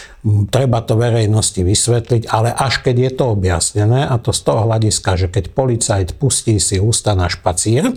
treba 0.53 0.85
to 0.85 1.01
verejnosti 1.01 1.65
vysvetliť, 1.65 2.29
ale 2.29 2.53
až 2.53 2.85
keď 2.85 2.95
je 3.09 3.11
to 3.17 3.25
objasnené, 3.33 4.05
a 4.05 4.21
to 4.21 4.29
z 4.29 4.41
toho 4.45 4.69
hľadiska, 4.69 5.17
že 5.17 5.27
keď 5.33 5.49
policajt 5.57 6.09
pustí 6.21 6.61
si 6.61 6.77
ústa 6.77 7.17
na 7.17 7.25
špacír 7.25 7.89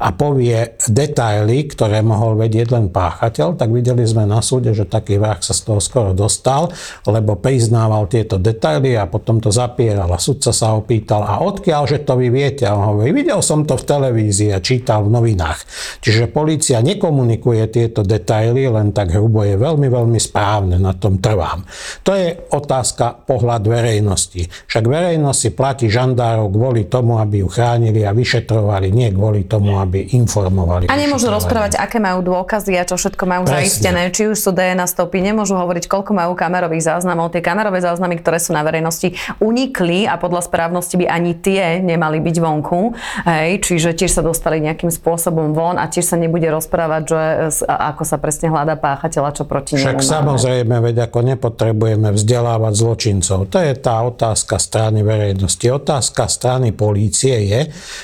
a 0.00 0.08
povie 0.16 0.72
detaily, 0.88 1.68
ktoré 1.68 2.00
mohol 2.00 2.40
vedieť 2.40 2.72
len 2.72 2.88
páchateľ, 2.88 3.60
tak 3.60 3.68
videli 3.76 4.08
sme 4.08 4.24
na 4.24 4.40
súde, 4.40 4.72
že 4.72 4.88
taký 4.88 5.20
vrah 5.20 5.36
sa 5.44 5.52
z 5.52 5.68
toho 5.68 5.80
skoro 5.84 6.16
dostal, 6.16 6.72
lebo 7.04 7.36
priznával 7.36 8.08
tieto 8.08 8.40
detaily 8.40 8.96
a 8.96 9.04
potom 9.04 9.44
to 9.44 9.52
zapieral 9.52 10.08
a 10.08 10.18
sudca 10.18 10.56
sa 10.56 10.72
ho 10.72 10.80
pýtal, 10.80 11.28
a 11.28 11.44
odkiaľ, 11.44 11.84
že 11.84 12.08
to 12.08 12.16
vy 12.16 12.32
viete? 12.32 12.64
A 12.64 12.72
on 12.72 12.96
hovorí, 12.96 13.12
videl 13.12 13.44
som 13.44 13.68
to 13.68 13.76
v 13.76 13.84
televízii 13.84 14.50
a 14.56 14.64
čítal 14.64 15.04
v 15.04 15.12
novinách. 15.12 15.60
Čiže 16.00 16.32
policia 16.32 16.80
nekomunikuje 16.80 17.68
tieto 17.68 18.00
detaily, 18.00 18.64
len 18.64 18.96
tak 18.96 19.12
hrubo 19.12 19.44
je 19.44 19.60
veľmi, 19.60 19.92
veľmi 19.92 20.16
správne, 20.16 20.80
na 20.80 20.96
tom 20.96 21.20
trvám. 21.20 21.65
To 22.06 22.12
je 22.14 22.38
otázka 22.52 23.26
pohľad 23.26 23.66
verejnosti. 23.66 24.48
Však 24.70 24.84
verejnosť 24.86 25.38
si 25.38 25.50
platí 25.52 25.86
žandárov 25.90 26.50
kvôli 26.50 26.86
tomu, 26.86 27.18
aby 27.18 27.42
ju 27.42 27.48
chránili 27.50 28.06
a 28.06 28.14
vyšetrovali, 28.14 28.90
nie 28.94 29.10
kvôli 29.12 29.44
tomu, 29.44 29.76
aby 29.80 30.14
informovali. 30.14 30.86
A 30.86 30.94
nemôžu 30.94 31.28
rozprávať, 31.28 31.76
aké 31.76 31.98
majú 31.98 32.22
dôkazy 32.22 32.78
a 32.78 32.84
čo 32.86 32.94
všetko 32.94 33.24
majú 33.26 33.44
Presne. 33.48 33.56
zaistené. 33.66 34.02
Či 34.14 34.32
už 34.32 34.38
sú 34.38 34.50
DNA 34.54 34.86
stopy, 34.86 35.20
nemôžu 35.20 35.58
hovoriť, 35.58 35.90
koľko 35.90 36.14
majú 36.14 36.32
kamerových 36.38 36.86
záznamov. 36.86 37.34
Tie 37.34 37.42
kamerové 37.42 37.82
záznamy, 37.82 38.20
ktoré 38.22 38.38
sú 38.38 38.54
na 38.54 38.62
verejnosti, 38.62 39.16
unikli 39.42 40.06
a 40.06 40.20
podľa 40.20 40.46
správnosti 40.46 40.94
by 41.00 41.06
ani 41.10 41.32
tie 41.36 41.82
nemali 41.82 42.22
byť 42.22 42.36
vonku. 42.38 42.94
Hej, 43.26 43.66
čiže 43.66 43.96
tiež 43.96 44.20
sa 44.20 44.22
dostali 44.22 44.62
nejakým 44.62 44.92
spôsobom 44.92 45.56
von 45.56 45.80
a 45.80 45.88
tiež 45.90 46.06
sa 46.06 46.16
nebude 46.20 46.46
rozprávať, 46.52 47.02
že 47.08 47.20
ako 47.66 48.02
sa 48.04 48.16
presne 48.20 48.52
hľadá 48.52 48.76
páchateľa, 48.76 49.30
čo 49.34 49.44
proti 49.48 49.80
Však 49.80 49.98
nemu 49.98 50.06
samozrejme, 50.06 50.74
veď 50.78 51.10
ako 51.10 51.18
nepot 51.24 51.55
potrebujeme 51.56 52.12
vzdelávať 52.12 52.72
zločincov. 52.76 53.48
To 53.48 53.56
je 53.64 53.72
tá 53.80 54.04
otázka 54.04 54.60
strany 54.60 55.00
verejnosti. 55.00 55.64
Otázka 55.64 56.28
strany 56.28 56.76
polície 56.76 57.48
je, 57.48 57.60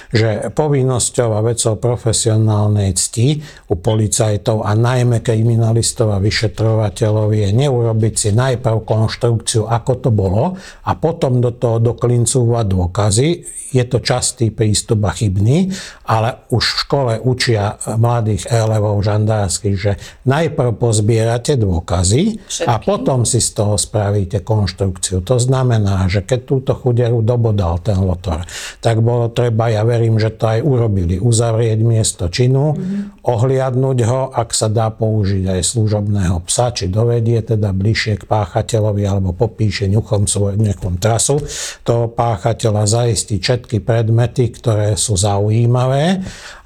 že 0.08 0.28
povinnosťou 0.56 1.36
a 1.36 1.44
vecou 1.44 1.76
profesionálnej 1.76 2.96
cti 2.96 3.44
u 3.68 3.76
policajtov 3.76 4.64
a 4.64 4.72
najmä 4.72 5.20
kriminalistov 5.20 6.16
a 6.16 6.22
vyšetrovateľov 6.24 7.28
je 7.36 7.48
neurobiť 7.52 8.14
si 8.16 8.30
najprv 8.32 8.88
konštrukciu, 8.88 9.68
ako 9.68 9.92
to 10.00 10.08
bolo 10.08 10.56
a 10.88 10.96
potom 10.96 11.44
do 11.44 11.52
toho 11.52 11.76
doklincúvať 11.76 12.64
dôkazy. 12.64 13.28
Je 13.72 13.84
to 13.88 14.04
častý 14.04 14.52
prístup 14.52 15.08
a 15.08 15.16
chybný, 15.16 15.72
ale 16.04 16.44
už 16.52 16.64
v 16.64 16.78
škole 16.84 17.12
učia 17.24 17.80
mladých 17.96 18.52
elevov 18.52 19.00
žandárskych, 19.00 19.76
že 19.76 19.92
najprv 20.28 20.76
pozbierate 20.76 21.56
dôkazy 21.56 22.38
Všetky. 22.44 22.68
a 22.68 22.74
potom 22.78 23.24
si 23.24 23.40
z 23.40 23.50
toho 23.56 23.80
spravíte 23.80 24.44
konštrukciu. 24.44 25.24
To 25.24 25.40
znamená, 25.40 26.04
že 26.12 26.20
keď 26.20 26.40
túto 26.44 26.72
chuderu 26.76 27.24
dobodal 27.24 27.80
ten 27.80 27.96
lotor, 27.96 28.44
tak 28.84 29.00
bolo 29.00 29.32
treba, 29.32 29.72
ja 29.72 29.82
verím, 29.88 30.20
že 30.20 30.28
to 30.36 30.52
aj 30.52 30.60
urobili, 30.60 31.16
uzavrieť 31.16 31.78
miesto 31.80 32.28
činu, 32.28 32.76
mm-hmm. 32.76 33.24
ohliadnúť 33.24 33.98
ho, 34.04 34.22
ak 34.30 34.52
sa 34.52 34.68
dá 34.68 34.92
použiť 34.92 35.48
aj 35.48 35.60
služobného 35.64 36.44
psa, 36.44 36.76
či 36.76 36.92
dovedie 36.92 37.40
teda 37.40 37.72
bližšie 37.72 38.20
k 38.20 38.28
páchateľovi 38.28 39.02
alebo 39.08 39.32
popíše 39.32 39.88
ňuchom 39.88 40.28
svoj 40.28 40.60
nejakom 40.60 41.00
trasu 41.00 41.40
toho 41.86 42.12
páchateľa, 42.12 42.84
zaistiť 42.84 43.40
všetky 43.62 43.78
predmety, 43.86 44.50
ktoré 44.50 44.98
sú 44.98 45.14
zaujímavé 45.14 46.18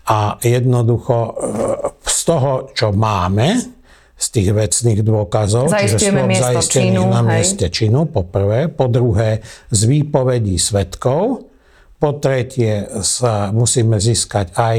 a 0.09 0.41
jednoducho 0.41 1.17
e, 1.21 1.31
z 2.09 2.19
toho, 2.25 2.73
čo 2.73 2.97
máme, 2.97 3.61
z 4.17 4.27
tých 4.33 4.49
vecných 4.57 5.05
dôkazov, 5.05 5.69
čiže 5.69 6.09
zaistený 6.41 7.05
na 7.05 7.21
hej. 7.21 7.29
mieste 7.37 7.69
činu, 7.69 8.09
po 8.09 8.25
prvé. 8.25 8.73
Po 8.73 8.89
druhé, 8.89 9.45
z 9.69 9.81
výpovedí 9.85 10.57
svetkov. 10.57 11.53
Po 12.01 12.17
tretie, 12.17 12.89
sa 13.05 13.53
musíme 13.53 14.01
získať 14.01 14.57
aj 14.57 14.77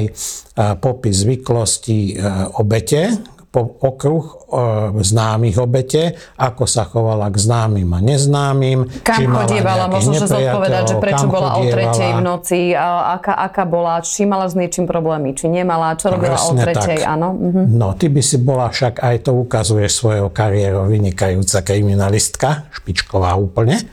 popis 0.82 1.22
zvyklostí 1.22 2.18
e, 2.18 2.26
obete, 2.58 3.14
okruh 3.60 4.26
známych 5.02 5.58
obete, 5.60 6.16
ako 6.40 6.64
sa 6.64 6.88
chovala 6.88 7.28
k 7.28 7.38
známym 7.42 7.90
a 7.92 8.00
neznámym. 8.00 9.04
Kam 9.04 9.20
či 9.20 9.24
chodievala, 9.28 9.92
možno, 9.92 10.16
že 10.16 10.28
zodpovedať, 10.30 10.84
že 10.88 10.96
prečo 11.02 11.28
bola 11.28 11.60
o 11.60 11.64
tretej 11.68 12.10
v 12.16 12.22
noci, 12.24 12.60
a 12.72 13.20
aká, 13.20 13.34
aká 13.36 13.64
bola, 13.68 14.00
či 14.00 14.24
mala 14.24 14.48
s 14.48 14.56
niečím 14.56 14.88
problémy, 14.88 15.36
či 15.36 15.52
nemala, 15.52 16.00
čo 16.00 16.14
robila 16.14 16.40
Presne 16.40 16.54
o 16.54 16.64
tretej, 16.64 17.00
tak. 17.04 17.12
áno. 17.12 17.28
Mhm. 17.36 17.62
No, 17.76 17.98
ty 17.98 18.08
by 18.08 18.22
si 18.24 18.38
bola 18.40 18.72
však, 18.72 19.04
aj 19.04 19.16
to 19.28 19.32
ukazuješ 19.36 19.92
svojou 20.00 20.32
kariérou, 20.32 20.88
vynikajúca 20.88 21.60
kriminalistka, 21.66 22.72
špičková 22.72 23.36
úplne. 23.36 23.84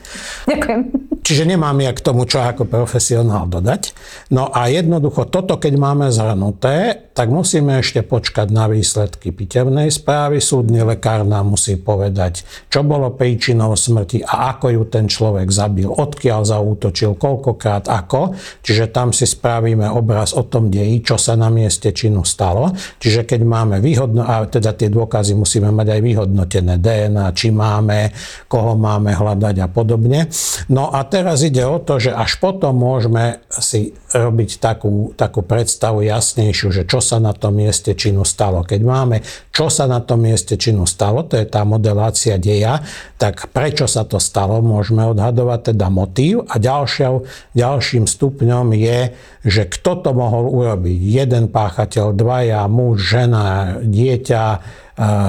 Ďakujem. 0.47 0.81
Čiže 1.25 1.49
nemám 1.49 1.81
ja 1.81 1.89
k 1.89 2.05
tomu 2.05 2.29
čo 2.29 2.37
ako 2.37 2.69
profesionál 2.69 3.49
dodať. 3.49 3.97
No 4.29 4.53
a 4.53 4.69
jednoducho 4.69 5.25
toto, 5.25 5.57
keď 5.57 5.73
máme 5.73 6.13
zhrnuté, 6.13 7.01
tak 7.17 7.33
musíme 7.33 7.81
ešte 7.81 8.05
počkať 8.05 8.53
na 8.53 8.69
výsledky 8.69 9.33
pitevnej 9.33 9.89
správy. 9.89 10.37
Súdny 10.37 10.85
lekár 10.85 11.25
nám 11.25 11.57
musí 11.57 11.81
povedať, 11.81 12.45
čo 12.69 12.85
bolo 12.85 13.09
príčinou 13.17 13.73
smrti 13.73 14.21
a 14.21 14.53
ako 14.53 14.67
ju 14.69 14.83
ten 14.85 15.09
človek 15.09 15.49
zabil, 15.49 15.89
odkiaľ 15.89 16.45
zaútočil, 16.45 17.17
koľkokrát, 17.17 17.89
ako. 17.89 18.37
Čiže 18.61 18.93
tam 18.93 19.09
si 19.09 19.25
spravíme 19.25 19.89
obraz 19.89 20.37
o 20.37 20.45
tom 20.45 20.69
deji, 20.69 21.01
čo 21.01 21.17
sa 21.17 21.33
na 21.33 21.49
mieste 21.49 21.89
činu 21.89 22.21
stalo. 22.21 22.69
Čiže 23.01 23.25
keď 23.25 23.41
máme 23.47 23.81
výhodno, 23.81 24.21
a 24.27 24.45
teda 24.45 24.77
tie 24.77 24.93
dôkazy 24.93 25.33
musíme 25.33 25.73
mať 25.73 25.87
aj 25.89 26.01
vyhodnotené 26.05 26.77
DNA, 26.77 27.33
či 27.33 27.49
máme, 27.49 28.13
koho 28.45 28.77
máme 28.77 29.09
hľadať 29.09 29.55
a 29.63 29.67
podobne. 29.73 30.29
No 30.69 30.93
a 30.93 31.14
teraz 31.15 31.47
ide 31.47 31.63
o 31.63 31.79
to, 31.79 31.95
že 31.95 32.11
až 32.11 32.35
potom 32.43 32.75
môžeme 32.75 33.39
si 33.47 33.95
robiť 34.11 34.59
takú, 34.59 35.15
takú 35.15 35.47
predstavu 35.47 36.03
jasnejšiu, 36.03 36.75
že 36.75 36.83
čo 36.83 36.99
sa 36.99 37.23
na 37.23 37.31
tom 37.31 37.55
mieste 37.55 37.95
činu 37.95 38.27
stalo. 38.27 38.67
Keď 38.67 38.81
máme, 38.83 39.23
čo 39.55 39.71
sa 39.71 39.87
na 39.87 40.03
tom 40.03 40.27
mieste 40.27 40.59
činu 40.59 40.83
stalo, 40.83 41.23
to 41.23 41.39
je 41.39 41.47
tá 41.47 41.63
modelácia 41.63 42.35
deja, 42.35 42.83
tak 43.15 43.47
prečo 43.55 43.87
sa 43.87 44.03
to 44.03 44.19
stalo, 44.19 44.59
môžeme 44.59 45.07
odhadovať 45.15 45.71
teda 45.71 45.87
motív 45.87 46.43
a 46.51 46.59
ďalšou, 46.59 47.23
ďalším 47.55 48.11
stupňom 48.11 48.75
je, 48.75 49.15
že 49.47 49.63
kto 49.71 50.03
to 50.03 50.11
mohol 50.11 50.51
urobiť. 50.51 50.99
Jeden 50.99 51.47
páchateľ, 51.47 52.11
dvaja, 52.11 52.67
muž, 52.67 52.99
žena, 52.99 53.79
dieťa, 53.79 54.43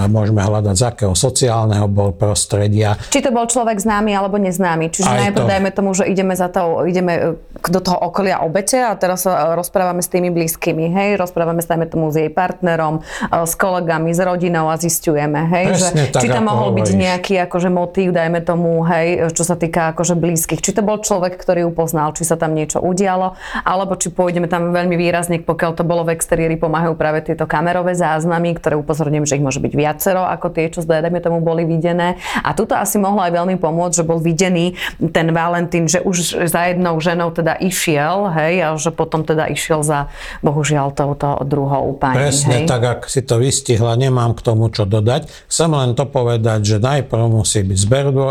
môžeme 0.06 0.38
hľadať, 0.46 0.74
z 0.78 0.84
akého 0.86 1.14
sociálneho 1.18 1.90
bol 1.90 2.14
prostredia. 2.14 2.94
Či 3.10 3.18
to 3.26 3.34
bol 3.34 3.50
človek 3.50 3.82
známy 3.82 4.14
alebo 4.14 4.38
neznámy. 4.38 4.94
Čiže 4.94 5.10
Aj 5.10 5.18
najprv 5.26 5.42
to. 5.42 5.50
dajme 5.50 5.70
tomu, 5.74 5.90
že 5.90 6.06
ideme, 6.06 6.38
za 6.38 6.46
to, 6.46 6.86
ideme 6.86 7.12
e, 7.34 7.66
do 7.66 7.80
toho 7.82 7.98
okolia 7.98 8.46
obete 8.46 8.78
a 8.78 8.94
teraz 8.94 9.26
sa 9.26 9.58
rozprávame 9.58 10.06
s 10.06 10.08
tými 10.12 10.30
blízkymi, 10.30 10.94
hej, 10.94 11.18
rozprávame 11.18 11.66
sa 11.66 11.74
dajme 11.74 11.90
tomu 11.90 12.14
s 12.14 12.16
jej 12.16 12.30
partnerom, 12.30 13.02
e, 13.02 13.42
s 13.42 13.58
kolegami, 13.58 14.14
s 14.14 14.22
rodinou 14.22 14.70
a 14.70 14.78
zistujeme, 14.78 15.50
hej, 15.50 15.66
Presne 15.74 16.02
že 16.06 16.14
tak, 16.14 16.22
či 16.22 16.28
tam 16.30 16.46
mohol 16.46 16.70
hovoríš. 16.70 16.86
byť 16.86 16.90
nejaký 16.94 17.34
akože 17.50 17.68
motív, 17.74 18.08
dajme 18.14 18.40
tomu, 18.46 18.86
hej, 18.86 19.34
čo 19.34 19.42
sa 19.42 19.58
týka 19.58 19.90
akože 19.98 20.14
blízkych. 20.14 20.62
Či 20.62 20.78
to 20.78 20.86
bol 20.86 21.02
človek, 21.02 21.34
ktorý 21.34 21.66
ju 21.66 21.70
poznal, 21.74 22.14
či 22.14 22.22
sa 22.22 22.38
tam 22.38 22.54
niečo 22.54 22.78
udialo, 22.78 23.34
alebo 23.66 23.98
či 23.98 24.14
pôjdeme 24.14 24.46
tam 24.46 24.70
veľmi 24.70 24.94
výrazne, 24.94 25.42
pokiaľ 25.42 25.74
to 25.74 25.82
bolo 25.82 26.06
v 26.06 26.14
exteriéri, 26.14 26.54
pomáhajú 26.54 26.94
práve 26.94 27.26
tieto 27.26 27.50
kamerové 27.50 27.98
záznamy, 27.98 28.54
ktoré 28.54 28.78
upozorním, 28.78 29.26
že 29.26 29.36
ich 29.36 29.42
môže 29.42 29.55
môže 29.56 29.64
byť 29.64 29.72
viacero 29.72 30.20
ako 30.28 30.52
tie, 30.52 30.68
čo 30.68 30.84
dajme 30.84 31.16
tomu 31.24 31.40
boli 31.40 31.64
videné. 31.64 32.20
A 32.44 32.52
tuto 32.52 32.76
asi 32.76 33.00
mohlo 33.00 33.24
aj 33.24 33.32
veľmi 33.32 33.56
pomôcť, 33.56 33.96
že 33.96 34.04
bol 34.04 34.20
videný 34.20 34.76
ten 35.16 35.32
Valentín, 35.32 35.88
že 35.88 36.04
už 36.04 36.44
za 36.44 36.68
jednou 36.68 37.00
ženou 37.00 37.32
teda 37.32 37.56
išiel, 37.56 38.28
hej, 38.36 38.54
a 38.60 38.68
že 38.76 38.92
potom 38.92 39.24
teda 39.24 39.48
išiel 39.48 39.80
za, 39.80 40.12
bohužiaľ, 40.44 40.92
touto 40.92 41.40
druhou 41.48 41.96
pani. 41.96 42.28
Presne 42.28 42.56
hej. 42.64 42.68
tak, 42.68 42.82
ak 42.84 43.00
si 43.08 43.24
to 43.24 43.40
vystihla, 43.40 43.96
nemám 43.96 44.36
k 44.36 44.44
tomu 44.44 44.68
čo 44.68 44.84
dodať. 44.84 45.48
Chcem 45.48 45.72
len 45.72 45.96
to 45.96 46.04
povedať, 46.04 46.76
že 46.76 46.76
najprv 46.76 47.24
musí 47.32 47.64
byť 47.64 47.78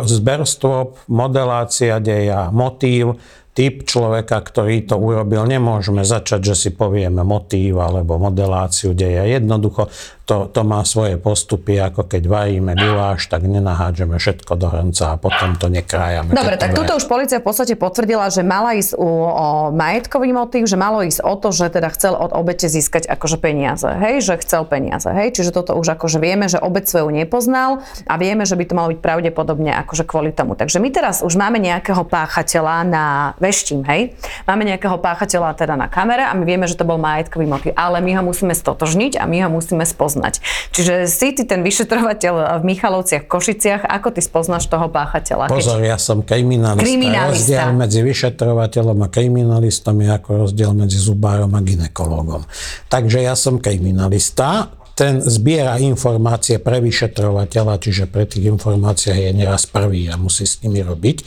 zberstvo, 0.06 1.10
modelácia 1.10 1.98
deja, 1.98 2.54
motív, 2.54 3.18
typ 3.56 3.88
človeka, 3.88 4.44
ktorý 4.44 4.84
to 4.84 5.00
urobil. 5.00 5.48
Nemôžeme 5.48 6.04
začať, 6.04 6.52
že 6.52 6.56
si 6.68 6.70
povieme 6.76 7.24
motív 7.24 7.80
alebo 7.80 8.20
modeláciu 8.20 8.92
deja. 8.92 9.24
Jednoducho 9.24 9.88
to, 10.26 10.50
to 10.50 10.66
má 10.66 10.82
svoje 10.82 11.22
postupy, 11.22 11.78
ako 11.78 12.10
keď 12.10 12.26
varíme 12.26 12.74
guláš, 12.74 13.30
tak 13.30 13.46
nenahádžeme 13.46 14.18
všetko 14.18 14.58
do 14.58 14.68
hrnca 14.74 15.14
a 15.14 15.22
potom 15.22 15.54
to 15.54 15.70
nekrájame. 15.70 16.34
Dobre, 16.34 16.58
tak 16.58 16.74
tuto 16.74 16.98
už 16.98 17.06
policia 17.06 17.38
v 17.38 17.46
podstate 17.46 17.78
potvrdila, 17.78 18.34
že 18.34 18.42
mala 18.42 18.74
ísť 18.74 18.98
o, 18.98 19.06
o 19.06 19.46
majetkový 19.70 20.34
motív, 20.34 20.66
že 20.66 20.82
malo 20.82 21.06
ísť 21.06 21.22
o 21.22 21.34
to, 21.38 21.54
že 21.54 21.70
teda 21.70 21.94
chcel 21.94 22.18
od 22.18 22.34
obete 22.34 22.66
získať 22.66 23.06
akože 23.06 23.38
peniaze, 23.38 23.86
hej, 23.86 24.26
že 24.26 24.42
chcel 24.42 24.66
peniaze, 24.66 25.06
hej, 25.06 25.30
čiže 25.38 25.54
toto 25.54 25.78
už 25.78 25.94
akože 25.94 26.18
vieme, 26.18 26.50
že 26.50 26.58
obec 26.58 26.90
svoju 26.90 27.14
nepoznal 27.14 27.86
a 28.10 28.14
vieme, 28.18 28.50
že 28.50 28.58
by 28.58 28.66
to 28.66 28.74
malo 28.74 28.90
byť 28.98 29.00
pravdepodobne 29.06 29.78
akože 29.86 30.10
kvôli 30.10 30.34
tomu. 30.34 30.58
Takže 30.58 30.82
my 30.82 30.90
teraz 30.90 31.22
už 31.22 31.38
máme 31.38 31.62
nejakého 31.62 32.02
páchateľa 32.02 32.76
na 32.90 33.06
veštím, 33.46 33.86
hej, 33.86 34.18
máme 34.50 34.66
nejakého 34.66 34.98
páchateľa 34.98 35.54
teda 35.54 35.78
na 35.78 35.86
kamere 35.86 36.26
a 36.26 36.34
my 36.34 36.42
vieme, 36.42 36.66
že 36.66 36.74
to 36.74 36.82
bol 36.82 36.98
majetkový 36.98 37.46
motív, 37.46 37.78
ale 37.78 38.02
my 38.02 38.18
ho 38.18 38.24
musíme 38.26 38.58
stotožniť 38.58 39.22
a 39.22 39.30
my 39.30 39.46
ho 39.46 39.50
musíme 39.54 39.86
spoznať. 39.86 40.42
Čiže 40.74 41.06
si 41.06 41.38
ty 41.38 41.46
ten 41.46 41.62
vyšetrovateľ 41.62 42.58
v 42.60 42.64
Michalovciach, 42.66 43.30
Košiciach, 43.30 43.86
ako 43.86 44.18
ty 44.18 44.26
spoznáš 44.26 44.66
toho 44.66 44.90
páchateľa? 44.90 45.54
Pozor, 45.54 45.86
ja 45.86 46.02
som 46.02 46.26
kriminalista. 46.26 46.82
kriminalista. 46.82 47.36
Rozdiel 47.36 47.70
medzi 47.78 48.00
vyšetrovateľom 48.02 48.98
a 49.06 49.08
kriminalistom 49.12 49.96
je 50.02 50.10
ako 50.10 50.30
rozdiel 50.50 50.72
medzi 50.74 50.98
zubárom 50.98 51.54
a 51.54 51.62
ginekologom. 51.62 52.42
Takže 52.90 53.22
ja 53.22 53.38
som 53.38 53.62
kriminalista 53.62 54.72
ten 54.96 55.20
zbiera 55.20 55.76
informácie 55.76 56.64
pre 56.64 56.80
vyšetrovateľa, 56.80 57.84
čiže 57.84 58.08
pre 58.08 58.24
tých 58.24 58.48
informáciách 58.48 59.20
je 59.28 59.32
neraz 59.36 59.68
prvý 59.68 60.08
a 60.08 60.16
musí 60.16 60.48
s 60.48 60.64
nimi 60.64 60.80
robiť. 60.80 61.18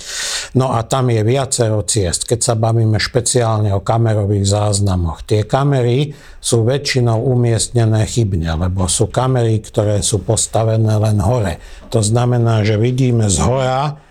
No 0.56 0.72
a 0.72 0.80
tam 0.88 1.12
je 1.12 1.20
viacero 1.20 1.84
ciest. 1.84 2.24
Keď 2.24 2.40
sa 2.40 2.54
bavíme 2.56 2.96
špeciálne 2.96 3.68
o 3.76 3.84
kamerových 3.84 4.48
záznamoch, 4.48 5.20
tie 5.28 5.44
kamery 5.44 6.16
sú 6.40 6.64
väčšinou 6.64 7.28
umiestnené 7.28 8.08
chybne, 8.08 8.56
lebo 8.56 8.88
sú 8.88 9.12
kamery, 9.12 9.60
ktoré 9.60 10.00
sú 10.00 10.24
postavené 10.24 10.96
len 10.96 11.20
hore. 11.20 11.60
To 11.92 12.00
znamená, 12.00 12.64
že 12.64 12.80
vidíme 12.80 13.28
z 13.28 13.36
hora 13.44 14.07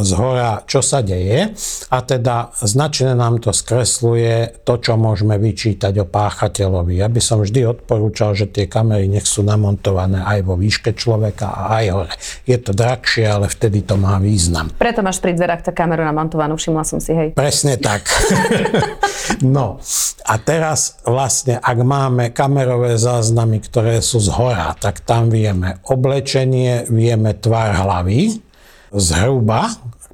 z 0.00 0.10
hora, 0.16 0.64
čo 0.64 0.80
sa 0.80 1.04
deje 1.04 1.52
a 1.92 1.98
teda 2.00 2.48
značne 2.64 3.12
nám 3.12 3.44
to 3.44 3.52
skresluje 3.52 4.64
to, 4.64 4.80
čo 4.80 4.96
môžeme 4.96 5.36
vyčítať 5.36 6.00
o 6.00 6.08
páchateľovi. 6.08 6.96
Ja 6.96 7.12
by 7.12 7.20
som 7.20 7.44
vždy 7.44 7.68
odporúčal, 7.68 8.32
že 8.32 8.48
tie 8.48 8.64
kamery 8.64 9.04
nech 9.12 9.28
sú 9.28 9.44
namontované 9.44 10.24
aj 10.24 10.48
vo 10.48 10.56
výške 10.56 10.96
človeka 10.96 11.52
a 11.52 11.62
aj 11.76 11.86
hore. 11.92 12.14
Je 12.48 12.56
to 12.56 12.72
drahšie, 12.72 13.28
ale 13.28 13.52
vtedy 13.52 13.84
to 13.84 14.00
má 14.00 14.16
význam. 14.16 14.72
Preto 14.80 15.04
máš 15.04 15.20
pri 15.20 15.36
dverách 15.36 15.68
tá 15.68 15.72
kameru 15.76 16.08
namontovanú, 16.08 16.56
všimla 16.56 16.84
som 16.88 16.96
si, 16.96 17.12
hej. 17.12 17.36
Presne 17.36 17.76
tak. 17.76 18.08
no 19.44 19.76
a 20.24 20.34
teraz 20.40 21.04
vlastne, 21.04 21.60
ak 21.60 21.78
máme 21.84 22.32
kamerové 22.32 22.96
záznamy, 22.96 23.60
ktoré 23.60 24.00
sú 24.00 24.24
z 24.24 24.32
hora, 24.32 24.72
tak 24.80 25.04
tam 25.04 25.28
vieme 25.28 25.84
oblečenie, 25.84 26.88
vieme 26.88 27.36
tvár 27.36 27.76
hlavy, 27.76 28.49
zhruba, 28.94 29.70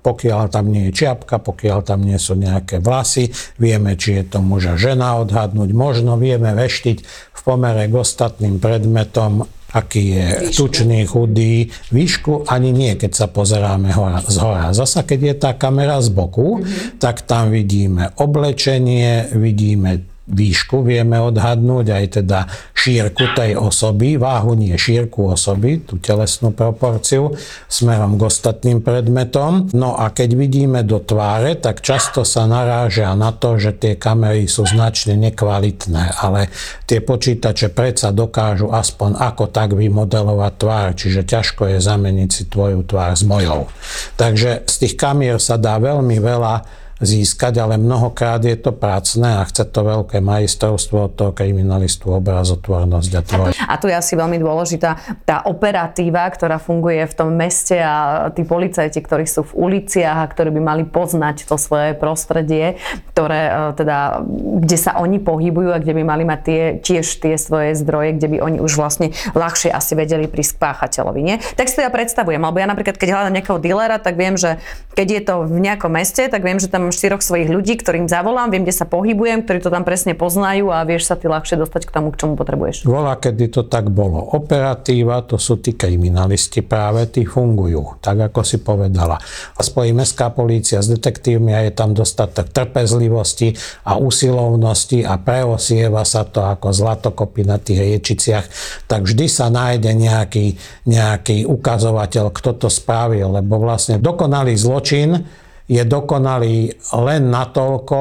pokiaľ 0.06 0.54
tam 0.54 0.70
nie 0.70 0.88
je 0.88 1.02
čiapka, 1.02 1.42
pokiaľ 1.42 1.82
tam 1.82 2.06
nie 2.06 2.14
sú 2.14 2.38
nejaké 2.38 2.78
vlasy, 2.78 3.34
vieme, 3.58 3.98
či 3.98 4.22
je 4.22 4.24
to 4.30 4.38
muž 4.38 4.70
a 4.70 4.74
žena 4.78 5.18
odhadnúť, 5.18 5.74
možno 5.74 6.14
vieme 6.14 6.54
veštiť 6.54 6.98
v 7.34 7.40
pomere 7.42 7.90
k 7.90 7.94
ostatným 7.98 8.62
predmetom, 8.62 9.50
aký 9.74 10.02
je 10.14 10.26
výšku. 10.46 10.56
tučný, 10.62 11.00
chudý, 11.10 11.68
výšku 11.90 12.46
ani 12.46 12.70
nie, 12.70 12.94
keď 12.94 13.12
sa 13.12 13.26
pozeráme 13.26 13.90
hora, 13.92 14.22
z 14.22 14.36
hora. 14.38 14.70
Zasa, 14.70 15.02
keď 15.02 15.20
je 15.20 15.34
tá 15.34 15.50
kamera 15.58 15.98
z 15.98 16.14
boku, 16.14 16.62
mm-hmm. 16.62 17.02
tak 17.02 17.26
tam 17.26 17.50
vidíme 17.50 18.14
oblečenie, 18.14 19.34
vidíme 19.34 20.15
výšku 20.26 20.82
vieme 20.82 21.22
odhadnúť, 21.22 21.86
aj 21.94 22.04
teda 22.22 22.50
šírku 22.74 23.34
tej 23.38 23.54
osoby, 23.54 24.18
váhu 24.18 24.58
nie 24.58 24.74
šírku 24.74 25.30
osoby, 25.30 25.82
tú 25.86 26.02
telesnú 26.02 26.50
proporciu, 26.50 27.34
smerom 27.70 28.18
k 28.18 28.26
ostatným 28.26 28.82
predmetom. 28.82 29.70
No 29.74 29.94
a 29.94 30.10
keď 30.10 30.34
vidíme 30.34 30.82
do 30.82 30.98
tváre, 30.98 31.58
tak 31.58 31.82
často 31.82 32.26
sa 32.26 32.46
narážia 32.50 33.14
na 33.14 33.30
to, 33.30 33.58
že 33.58 33.78
tie 33.78 33.94
kamery 33.94 34.50
sú 34.50 34.66
značne 34.66 35.14
nekvalitné, 35.14 36.18
ale 36.18 36.50
tie 36.90 36.98
počítače 36.98 37.70
predsa 37.70 38.10
dokážu 38.10 38.70
aspoň 38.70 39.18
ako 39.18 39.50
tak 39.50 39.78
vymodelovať 39.78 40.52
tvár, 40.58 40.88
čiže 40.98 41.22
ťažko 41.22 41.70
je 41.70 41.78
zameniť 41.78 42.30
si 42.30 42.42
tvoju 42.50 42.82
tvár 42.82 43.14
s 43.14 43.22
mojou. 43.22 43.70
Takže 44.18 44.66
z 44.66 44.74
tých 44.82 44.94
kamier 44.98 45.38
sa 45.38 45.54
dá 45.54 45.78
veľmi 45.78 46.18
veľa 46.18 46.85
získať, 46.96 47.60
ale 47.60 47.76
mnohokrát 47.76 48.40
je 48.40 48.56
to 48.56 48.72
pracné 48.72 49.36
a 49.36 49.44
chce 49.44 49.68
to 49.68 49.84
veľké 49.84 50.24
majstrovstvo 50.24 51.12
toho 51.12 51.36
kriminalistu, 51.36 52.08
obrazotvornosť 52.16 53.12
a 53.12 53.20
tvoj. 53.20 53.50
A 53.68 53.74
tu 53.76 53.92
je 53.92 53.96
asi 53.96 54.16
veľmi 54.16 54.40
dôležitá 54.40 54.96
tá 55.28 55.44
operatíva, 55.44 56.24
ktorá 56.32 56.56
funguje 56.56 57.04
v 57.04 57.14
tom 57.14 57.36
meste 57.36 57.76
a 57.76 58.28
tí 58.32 58.48
policajti, 58.48 58.96
ktorí 59.04 59.28
sú 59.28 59.44
v 59.44 59.52
uliciach 59.68 60.24
a 60.24 60.30
ktorí 60.30 60.48
by 60.56 60.60
mali 60.64 60.84
poznať 60.88 61.44
to 61.44 61.60
svoje 61.60 61.92
prostredie, 61.92 62.80
ktoré 63.12 63.42
e, 63.44 63.52
teda, 63.76 64.24
kde 64.64 64.76
sa 64.80 64.96
oni 64.96 65.20
pohybujú 65.20 65.76
a 65.76 65.82
kde 65.82 65.92
by 66.00 66.02
mali 66.02 66.24
mať 66.24 66.40
tie, 66.48 66.62
tiež 66.80 67.06
tie 67.20 67.36
svoje 67.36 67.76
zdroje, 67.76 68.16
kde 68.16 68.28
by 68.32 68.38
oni 68.40 68.58
už 68.64 68.72
vlastne 68.80 69.12
ľahšie 69.36 69.68
asi 69.68 69.92
vedeli 69.92 70.24
prísť 70.32 70.56
k 70.56 70.62
páchateľovi. 70.64 71.20
Nie? 71.20 71.36
Tak 71.60 71.68
si 71.68 71.76
to 71.76 71.84
ja 71.84 71.92
predstavujem, 71.92 72.40
alebo 72.40 72.56
ja 72.56 72.64
napríklad, 72.64 72.96
keď 72.96 73.08
hľadám 73.12 73.36
nejakého 73.36 73.60
dealera, 73.60 74.00
tak 74.00 74.16
viem, 74.16 74.40
že 74.40 74.56
keď 74.96 75.08
je 75.12 75.22
to 75.28 75.34
v 75.44 75.58
nejakom 75.60 75.92
meste, 75.92 76.24
tak 76.32 76.40
viem, 76.40 76.56
že 76.56 76.72
tam 76.72 76.85
štyroch 76.90 77.22
svojich 77.22 77.48
ľudí, 77.48 77.78
ktorým 77.78 78.10
zavolám, 78.10 78.50
viem, 78.50 78.66
kde 78.66 78.74
sa 78.74 78.86
pohybujem, 78.88 79.46
ktorí 79.46 79.62
to 79.62 79.70
tam 79.70 79.86
presne 79.86 80.18
poznajú 80.18 80.70
a 80.70 80.82
vieš 80.82 81.08
sa 81.08 81.14
ty 81.14 81.30
ľahšie 81.30 81.58
dostať 81.60 81.82
k 81.88 81.94
tomu, 81.94 82.08
k 82.12 82.18
čomu 82.20 82.34
potrebuješ. 82.34 82.84
Volá, 82.86 83.16
kedy 83.16 83.50
to 83.50 83.62
tak 83.66 83.88
bolo. 83.92 84.20
Operatíva, 84.34 85.22
to 85.24 85.38
sú 85.38 85.62
tí 85.62 85.74
kriminalisti 85.74 86.62
práve, 86.66 87.06
tí 87.08 87.22
fungujú, 87.22 87.98
tak 88.02 88.30
ako 88.30 88.40
si 88.42 88.58
povedala. 88.60 89.16
A 89.56 89.60
spojí 89.62 89.94
mestská 89.94 90.34
polícia 90.34 90.82
s 90.82 90.90
detektívmi 90.90 91.54
a 91.54 91.64
je 91.66 91.72
tam 91.72 91.94
dostatok 91.94 92.50
trpezlivosti 92.50 93.54
a 93.86 93.96
usilovnosti 93.96 95.06
a 95.06 95.16
preosieva 95.20 96.02
sa 96.02 96.26
to 96.26 96.42
ako 96.42 96.74
zlatokopy 96.74 97.42
na 97.46 97.56
tých 97.62 97.82
riečiciach, 97.82 98.44
tak 98.90 99.06
vždy 99.06 99.26
sa 99.30 99.48
nájde 99.48 99.92
nejaký, 99.94 100.58
nejaký 100.88 101.46
ukazovateľ, 101.46 102.34
kto 102.34 102.50
to 102.56 102.68
spravil, 102.68 103.38
lebo 103.38 103.60
vlastne 103.62 104.02
dokonalý 104.02 104.54
zločin 104.56 105.24
je 105.66 105.82
dokonalý 105.82 106.70
len 107.02 107.22
natoľko, 107.30 108.00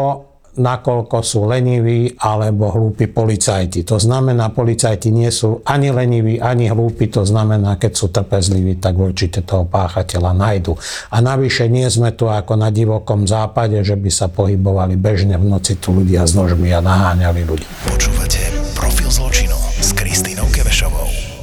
nakoľko 0.56 1.18
sú 1.20 1.52
leniví 1.52 2.16
alebo 2.16 2.72
hlúpi 2.72 3.12
policajti. 3.12 3.84
To 3.84 4.00
znamená, 4.00 4.56
policajti 4.56 5.12
nie 5.12 5.28
sú 5.28 5.60
ani 5.68 5.92
leniví, 5.92 6.40
ani 6.40 6.72
hlúpi, 6.72 7.12
to 7.12 7.28
znamená, 7.28 7.76
keď 7.76 7.92
sú 7.92 8.08
trpezliví, 8.08 8.80
tak 8.80 8.96
určite 8.96 9.44
toho 9.44 9.68
páchateľa 9.68 10.32
nájdu. 10.32 10.80
A 11.12 11.20
navyše 11.20 11.68
nie 11.68 11.90
sme 11.92 12.16
tu 12.16 12.32
ako 12.32 12.56
na 12.56 12.72
divokom 12.72 13.28
západe, 13.28 13.82
že 13.84 14.00
by 14.00 14.10
sa 14.14 14.32
pohybovali 14.32 14.96
bežne 14.96 15.36
v 15.36 15.44
noci 15.44 15.76
tu 15.76 15.92
ľudia 15.92 16.24
s 16.24 16.32
nožmi 16.38 16.72
a 16.72 16.80
naháňali 16.80 17.42
ľudí. 17.44 17.68
Počúvate 17.84 18.40
Profil 18.76 19.12
zločinu. 19.12 19.35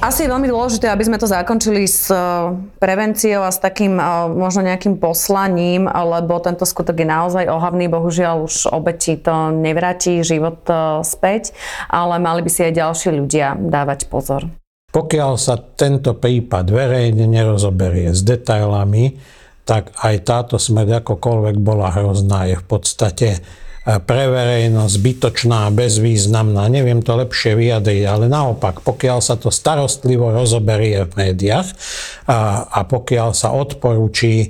Asi 0.02 0.26
je 0.26 0.34
veľmi 0.34 0.50
dôležité, 0.50 0.90
aby 0.90 1.06
sme 1.06 1.14
to 1.14 1.30
zakončili 1.30 1.86
s 1.86 2.10
e, 2.10 2.18
prevenciou 2.82 3.46
a 3.46 3.54
s 3.54 3.62
takým 3.62 4.02
e, 4.02 4.34
možno 4.34 4.66
nejakým 4.66 4.98
poslaním, 4.98 5.86
lebo 5.86 6.42
tento 6.42 6.66
skutok 6.66 6.98
je 6.98 7.06
naozaj 7.06 7.46
ohavný. 7.46 7.86
Bohužiaľ 7.86 8.42
už 8.42 8.66
obeti 8.74 9.14
to 9.14 9.54
nevráti 9.54 10.26
život 10.26 10.58
e, 10.66 11.06
späť, 11.06 11.54
ale 11.86 12.18
mali 12.18 12.42
by 12.42 12.50
si 12.50 12.66
aj 12.66 12.82
ďalší 12.82 13.08
ľudia 13.14 13.54
dávať 13.54 14.10
pozor. 14.10 14.50
Pokiaľ 14.90 15.38
sa 15.38 15.54
tento 15.54 16.18
prípad 16.18 16.66
verejne 16.66 17.30
nerozoberie 17.30 18.10
s 18.10 18.26
detailami, 18.26 19.22
tak 19.62 19.94
aj 20.02 20.14
táto 20.26 20.58
smrť 20.58 20.98
akokoľvek 20.98 21.62
bola 21.62 21.94
hrozná, 21.94 22.50
je 22.50 22.58
v 22.58 22.66
podstate 22.66 23.28
pre 23.82 24.30
verejnosť 24.30 24.94
zbytočná, 24.94 25.66
bezvýznamná, 25.74 26.70
neviem 26.70 27.02
to 27.02 27.18
lepšie 27.18 27.58
vyjadriť, 27.58 28.02
ale 28.06 28.30
naopak, 28.30 28.78
pokiaľ 28.86 29.18
sa 29.18 29.34
to 29.34 29.50
starostlivo 29.50 30.30
rozoberie 30.30 31.02
v 31.10 31.12
médiách 31.18 31.66
a, 32.30 32.62
a 32.70 32.80
pokiaľ 32.86 33.34
sa 33.34 33.50
odporúči 33.50 34.34
e, 34.38 34.48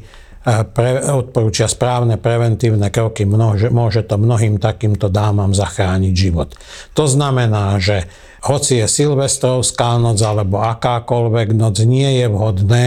pre, 0.68 1.00
odporúčia 1.16 1.64
správne 1.64 2.20
preventívne 2.20 2.92
kroky, 2.92 3.24
môže, 3.24 3.72
môže 3.72 4.04
to 4.04 4.20
mnohým 4.20 4.60
takýmto 4.60 5.08
dámam 5.08 5.56
zachrániť 5.56 6.12
život. 6.12 6.52
To 6.92 7.08
znamená, 7.08 7.80
že 7.80 8.04
hoci 8.44 8.84
je 8.84 8.86
Silvestrovská 8.90 9.96
noc 9.96 10.20
alebo 10.20 10.60
akákoľvek 10.60 11.56
noc, 11.56 11.80
nie 11.88 12.20
je 12.20 12.26
vhodné, 12.28 12.86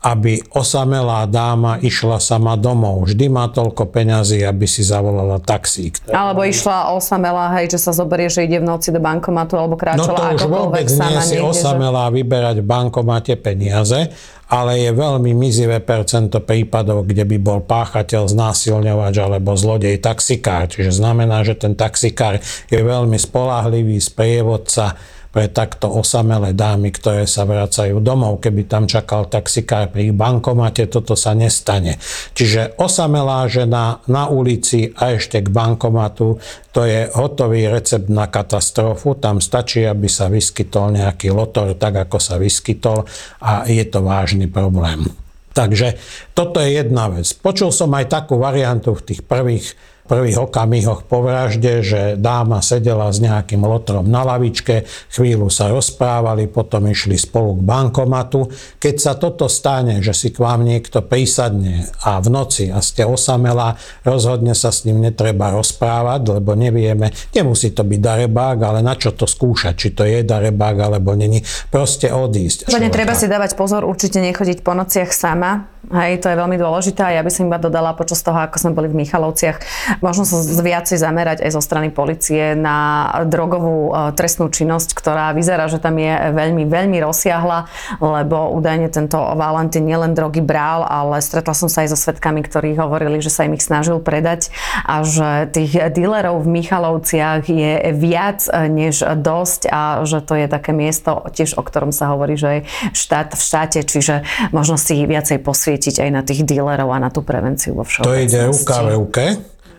aby 0.00 0.40
osamelá 0.56 1.28
dáma 1.28 1.76
išla 1.76 2.16
sama 2.24 2.56
domov. 2.56 3.04
Vždy 3.04 3.28
má 3.28 3.52
toľko 3.52 3.84
peňazí, 3.92 4.40
aby 4.40 4.64
si 4.64 4.80
zavolala 4.80 5.36
taxík. 5.44 6.00
Alebo 6.08 6.40
išla 6.40 6.96
osamelá, 6.96 7.52
hej, 7.60 7.76
že 7.76 7.78
sa 7.84 7.92
zoberie, 7.92 8.32
že 8.32 8.48
ide 8.48 8.64
v 8.64 8.66
noci 8.66 8.96
do 8.96 9.00
bankomatu 9.00 9.60
alebo 9.60 9.76
kráčala 9.76 10.08
No 10.08 10.16
to 10.16 10.24
už 10.40 10.44
vôbec 10.48 10.88
nie 10.88 11.20
si 11.20 11.36
osamelá 11.36 12.08
že... 12.08 12.16
vyberať 12.16 12.56
v 12.64 12.66
bankomate 12.66 13.36
peniaze, 13.36 14.08
ale 14.48 14.80
je 14.82 14.90
veľmi 14.90 15.36
mizivé 15.36 15.84
percento 15.84 16.40
prípadov, 16.40 17.04
kde 17.04 17.28
by 17.28 17.36
bol 17.36 17.60
páchateľ, 17.60 18.24
znásilňovač 18.24 19.14
alebo 19.20 19.52
zlodej 19.52 20.00
taxikár. 20.00 20.72
Čiže 20.72 20.96
znamená, 20.96 21.44
že 21.44 21.60
ten 21.60 21.76
taxikár 21.76 22.40
je 22.72 22.80
veľmi 22.80 23.20
spolahlivý 23.20 24.00
sprievodca 24.00 24.96
pre 25.30 25.46
takto 25.46 25.86
osamelé 25.86 26.54
dámy, 26.54 26.90
ktoré 26.90 27.24
sa 27.24 27.46
vracajú 27.46 28.02
domov. 28.02 28.42
Keby 28.42 28.66
tam 28.66 28.90
čakal 28.90 29.30
taxikár 29.30 29.94
pri 29.94 30.10
bankomate, 30.10 30.90
toto 30.90 31.14
sa 31.14 31.34
nestane. 31.38 32.02
Čiže 32.34 32.78
osamelá 32.82 33.46
žena 33.46 34.02
na 34.10 34.26
ulici 34.26 34.90
a 34.98 35.14
ešte 35.14 35.38
k 35.42 35.48
bankomatu, 35.48 36.42
to 36.74 36.82
je 36.82 37.06
hotový 37.14 37.70
recept 37.70 38.10
na 38.10 38.26
katastrofu. 38.26 39.14
Tam 39.18 39.38
stačí, 39.38 39.86
aby 39.86 40.10
sa 40.10 40.26
vyskytol 40.26 40.98
nejaký 40.98 41.30
lotor, 41.30 41.78
tak 41.78 42.10
ako 42.10 42.18
sa 42.18 42.34
vyskytol 42.38 43.06
a 43.42 43.66
je 43.70 43.86
to 43.86 44.02
vážny 44.02 44.50
problém. 44.50 45.06
Takže 45.50 45.98
toto 46.30 46.62
je 46.62 46.78
jedna 46.78 47.10
vec. 47.10 47.26
Počul 47.34 47.74
som 47.74 47.90
aj 47.94 48.06
takú 48.06 48.38
variantu 48.38 48.94
v 48.94 49.02
tých 49.02 49.26
prvých 49.26 49.66
prvých 50.10 50.42
okamihoch 50.42 51.06
po 51.06 51.22
vražde, 51.22 51.86
že 51.86 52.00
dáma 52.18 52.58
sedela 52.66 53.06
s 53.14 53.22
nejakým 53.22 53.62
lotrom 53.62 54.10
na 54.10 54.26
lavičke, 54.26 54.82
chvíľu 55.14 55.46
sa 55.46 55.70
rozprávali, 55.70 56.50
potom 56.50 56.90
išli 56.90 57.14
spolu 57.14 57.62
k 57.62 57.62
bankomatu. 57.62 58.50
Keď 58.82 58.94
sa 58.98 59.14
toto 59.14 59.46
stane, 59.46 60.02
že 60.02 60.10
si 60.10 60.34
k 60.34 60.42
vám 60.42 60.66
niekto 60.66 61.06
prísadne 61.06 61.86
a 62.02 62.18
v 62.18 62.26
noci 62.26 62.74
a 62.74 62.82
ste 62.82 63.06
osamelá, 63.06 63.78
rozhodne 64.02 64.58
sa 64.58 64.74
s 64.74 64.82
ním 64.82 64.98
netreba 64.98 65.54
rozprávať, 65.54 66.42
lebo 66.42 66.58
nevieme, 66.58 67.14
nemusí 67.30 67.70
to 67.70 67.86
byť 67.86 68.00
darebák, 68.02 68.58
ale 68.58 68.82
na 68.82 68.98
čo 68.98 69.14
to 69.14 69.30
skúšať, 69.30 69.74
či 69.78 69.88
to 69.94 70.02
je 70.02 70.26
darebák 70.26 70.74
alebo 70.90 71.14
není. 71.14 71.46
Proste 71.70 72.10
odísť. 72.10 72.66
Úplne 72.66 72.90
treba 72.90 73.14
si 73.14 73.30
dávať 73.30 73.54
pozor, 73.54 73.86
určite 73.86 74.18
nechodiť 74.18 74.66
po 74.66 74.74
nociach 74.74 75.14
sama. 75.14 75.70
Hej, 75.90 76.22
to 76.22 76.28
je 76.28 76.36
veľmi 76.36 76.60
dôležité. 76.60 77.16
Ja 77.16 77.24
by 77.24 77.32
som 77.32 77.48
iba 77.48 77.56
dodala 77.56 77.96
počas 77.96 78.20
toho, 78.20 78.36
ako 78.36 78.60
sme 78.60 78.76
boli 78.76 78.92
v 78.92 79.00
Michalovciach, 79.00 79.58
možno 80.00 80.24
sa 80.24 80.40
viacej 80.42 80.98
zamerať 81.00 81.38
aj 81.44 81.50
zo 81.54 81.62
strany 81.62 81.88
policie 81.92 82.56
na 82.56 83.08
drogovú 83.28 83.92
e, 83.92 84.16
trestnú 84.16 84.48
činnosť, 84.48 84.92
ktorá 84.96 85.32
vyzerá, 85.36 85.68
že 85.68 85.80
tam 85.80 85.96
je 85.96 86.32
veľmi, 86.32 86.64
veľmi 86.66 86.98
rozsiahla, 87.00 87.68
lebo 88.00 88.52
údajne 88.56 88.88
tento 88.90 89.16
Valentín 89.16 89.86
nielen 89.86 90.16
drogy 90.16 90.42
bral, 90.42 90.84
ale 90.84 91.22
stretla 91.22 91.54
som 91.54 91.68
sa 91.68 91.84
aj 91.84 91.94
so 91.94 91.98
svetkami, 91.98 92.42
ktorí 92.44 92.76
hovorili, 92.76 93.22
že 93.22 93.32
sa 93.32 93.46
im 93.46 93.54
ich 93.54 93.64
snažil 93.64 94.00
predať 94.00 94.52
a 94.84 95.04
že 95.04 95.48
tých 95.52 95.92
dílerov 95.92 96.44
v 96.44 96.60
Michalovciach 96.60 97.44
je 97.46 97.92
viac 97.94 98.48
e, 98.48 98.66
než 98.66 99.04
dosť 99.04 99.70
a 99.70 100.02
že 100.08 100.24
to 100.24 100.34
je 100.36 100.46
také 100.48 100.72
miesto 100.72 101.28
tiež, 101.30 101.60
o 101.60 101.62
ktorom 101.62 101.92
sa 101.92 102.12
hovorí, 102.12 102.34
že 102.40 102.48
je 102.48 102.60
štát 102.96 103.36
v 103.36 103.42
štáte, 103.42 103.80
čiže 103.84 104.24
možno 104.50 104.80
si 104.80 105.04
viacej 105.04 105.38
posvietiť 105.44 106.02
aj 106.02 106.10
na 106.10 106.22
tých 106.24 106.42
dílerov 106.42 106.88
a 106.90 106.98
na 106.98 107.12
tú 107.12 107.20
prevenciu 107.20 107.76
vo 107.76 107.84
všeobecnosti. 107.84 108.08
To 108.08 108.24
ide 108.24 108.90
ruke 108.90 109.24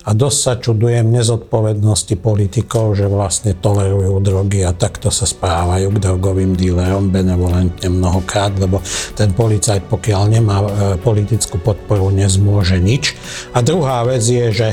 a 0.02 0.18
dosť 0.18 0.40
sa 0.42 0.54
čudujem 0.58 1.14
nezodpovednosti 1.14 2.18
politikov, 2.18 2.98
že 2.98 3.06
vlastne 3.06 3.54
tolerujú 3.54 4.18
drogy 4.18 4.66
a 4.66 4.74
takto 4.74 5.14
sa 5.14 5.30
správajú 5.30 5.94
k 5.94 6.02
drogovým 6.02 6.58
dílerom 6.58 7.14
benevolentne 7.14 7.86
mnohokrát, 7.86 8.58
lebo 8.58 8.82
ten 9.14 9.30
policajt, 9.30 9.86
pokiaľ 9.86 10.22
nemá 10.26 10.58
e, 10.58 10.68
politickú 10.98 11.62
podporu, 11.62 12.10
nezmôže 12.10 12.82
nič. 12.82 13.14
A 13.54 13.62
druhá 13.62 14.02
vec 14.02 14.26
je, 14.26 14.50
že 14.50 14.70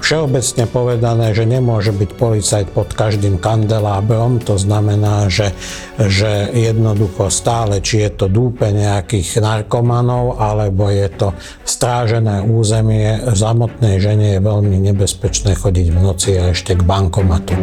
všeobecne 0.00 0.64
povedané, 0.66 1.36
že 1.36 1.44
nemôže 1.44 1.92
byť 1.92 2.10
policajt 2.16 2.66
pod 2.72 2.90
každým 2.96 3.36
kandelábrom, 3.36 4.40
to 4.40 4.56
znamená, 4.56 5.28
že, 5.28 5.52
že 6.00 6.50
jednoducho 6.56 7.28
stále, 7.28 7.84
či 7.84 8.08
je 8.08 8.10
to 8.16 8.26
dúpe 8.26 8.64
nejakých 8.64 9.44
narkomanov, 9.44 10.40
alebo 10.40 10.88
je 10.88 11.08
to 11.12 11.28
strážené 11.62 12.42
územie, 12.42 13.20
samotnej 13.36 14.00
žene 14.00 14.36
je 14.36 14.40
veľmi 14.40 14.76
nebezpečné 14.90 15.54
chodiť 15.54 15.86
v 15.92 15.98
noci 16.00 16.30
a 16.40 16.56
ešte 16.56 16.74
k 16.74 16.82
bankomatu. 16.82 17.54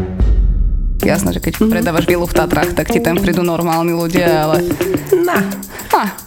Jasné, 0.98 1.30
že 1.38 1.42
keď 1.42 1.70
predávaš 1.70 2.10
vilu 2.10 2.26
v 2.26 2.34
Tatrách, 2.34 2.74
tak 2.74 2.90
ti 2.90 2.98
tam 2.98 3.22
prídu 3.22 3.46
normálni 3.46 3.94
ľudia, 3.94 4.50
ale... 4.50 4.66
Na. 5.14 5.40
Na. 5.94 6.27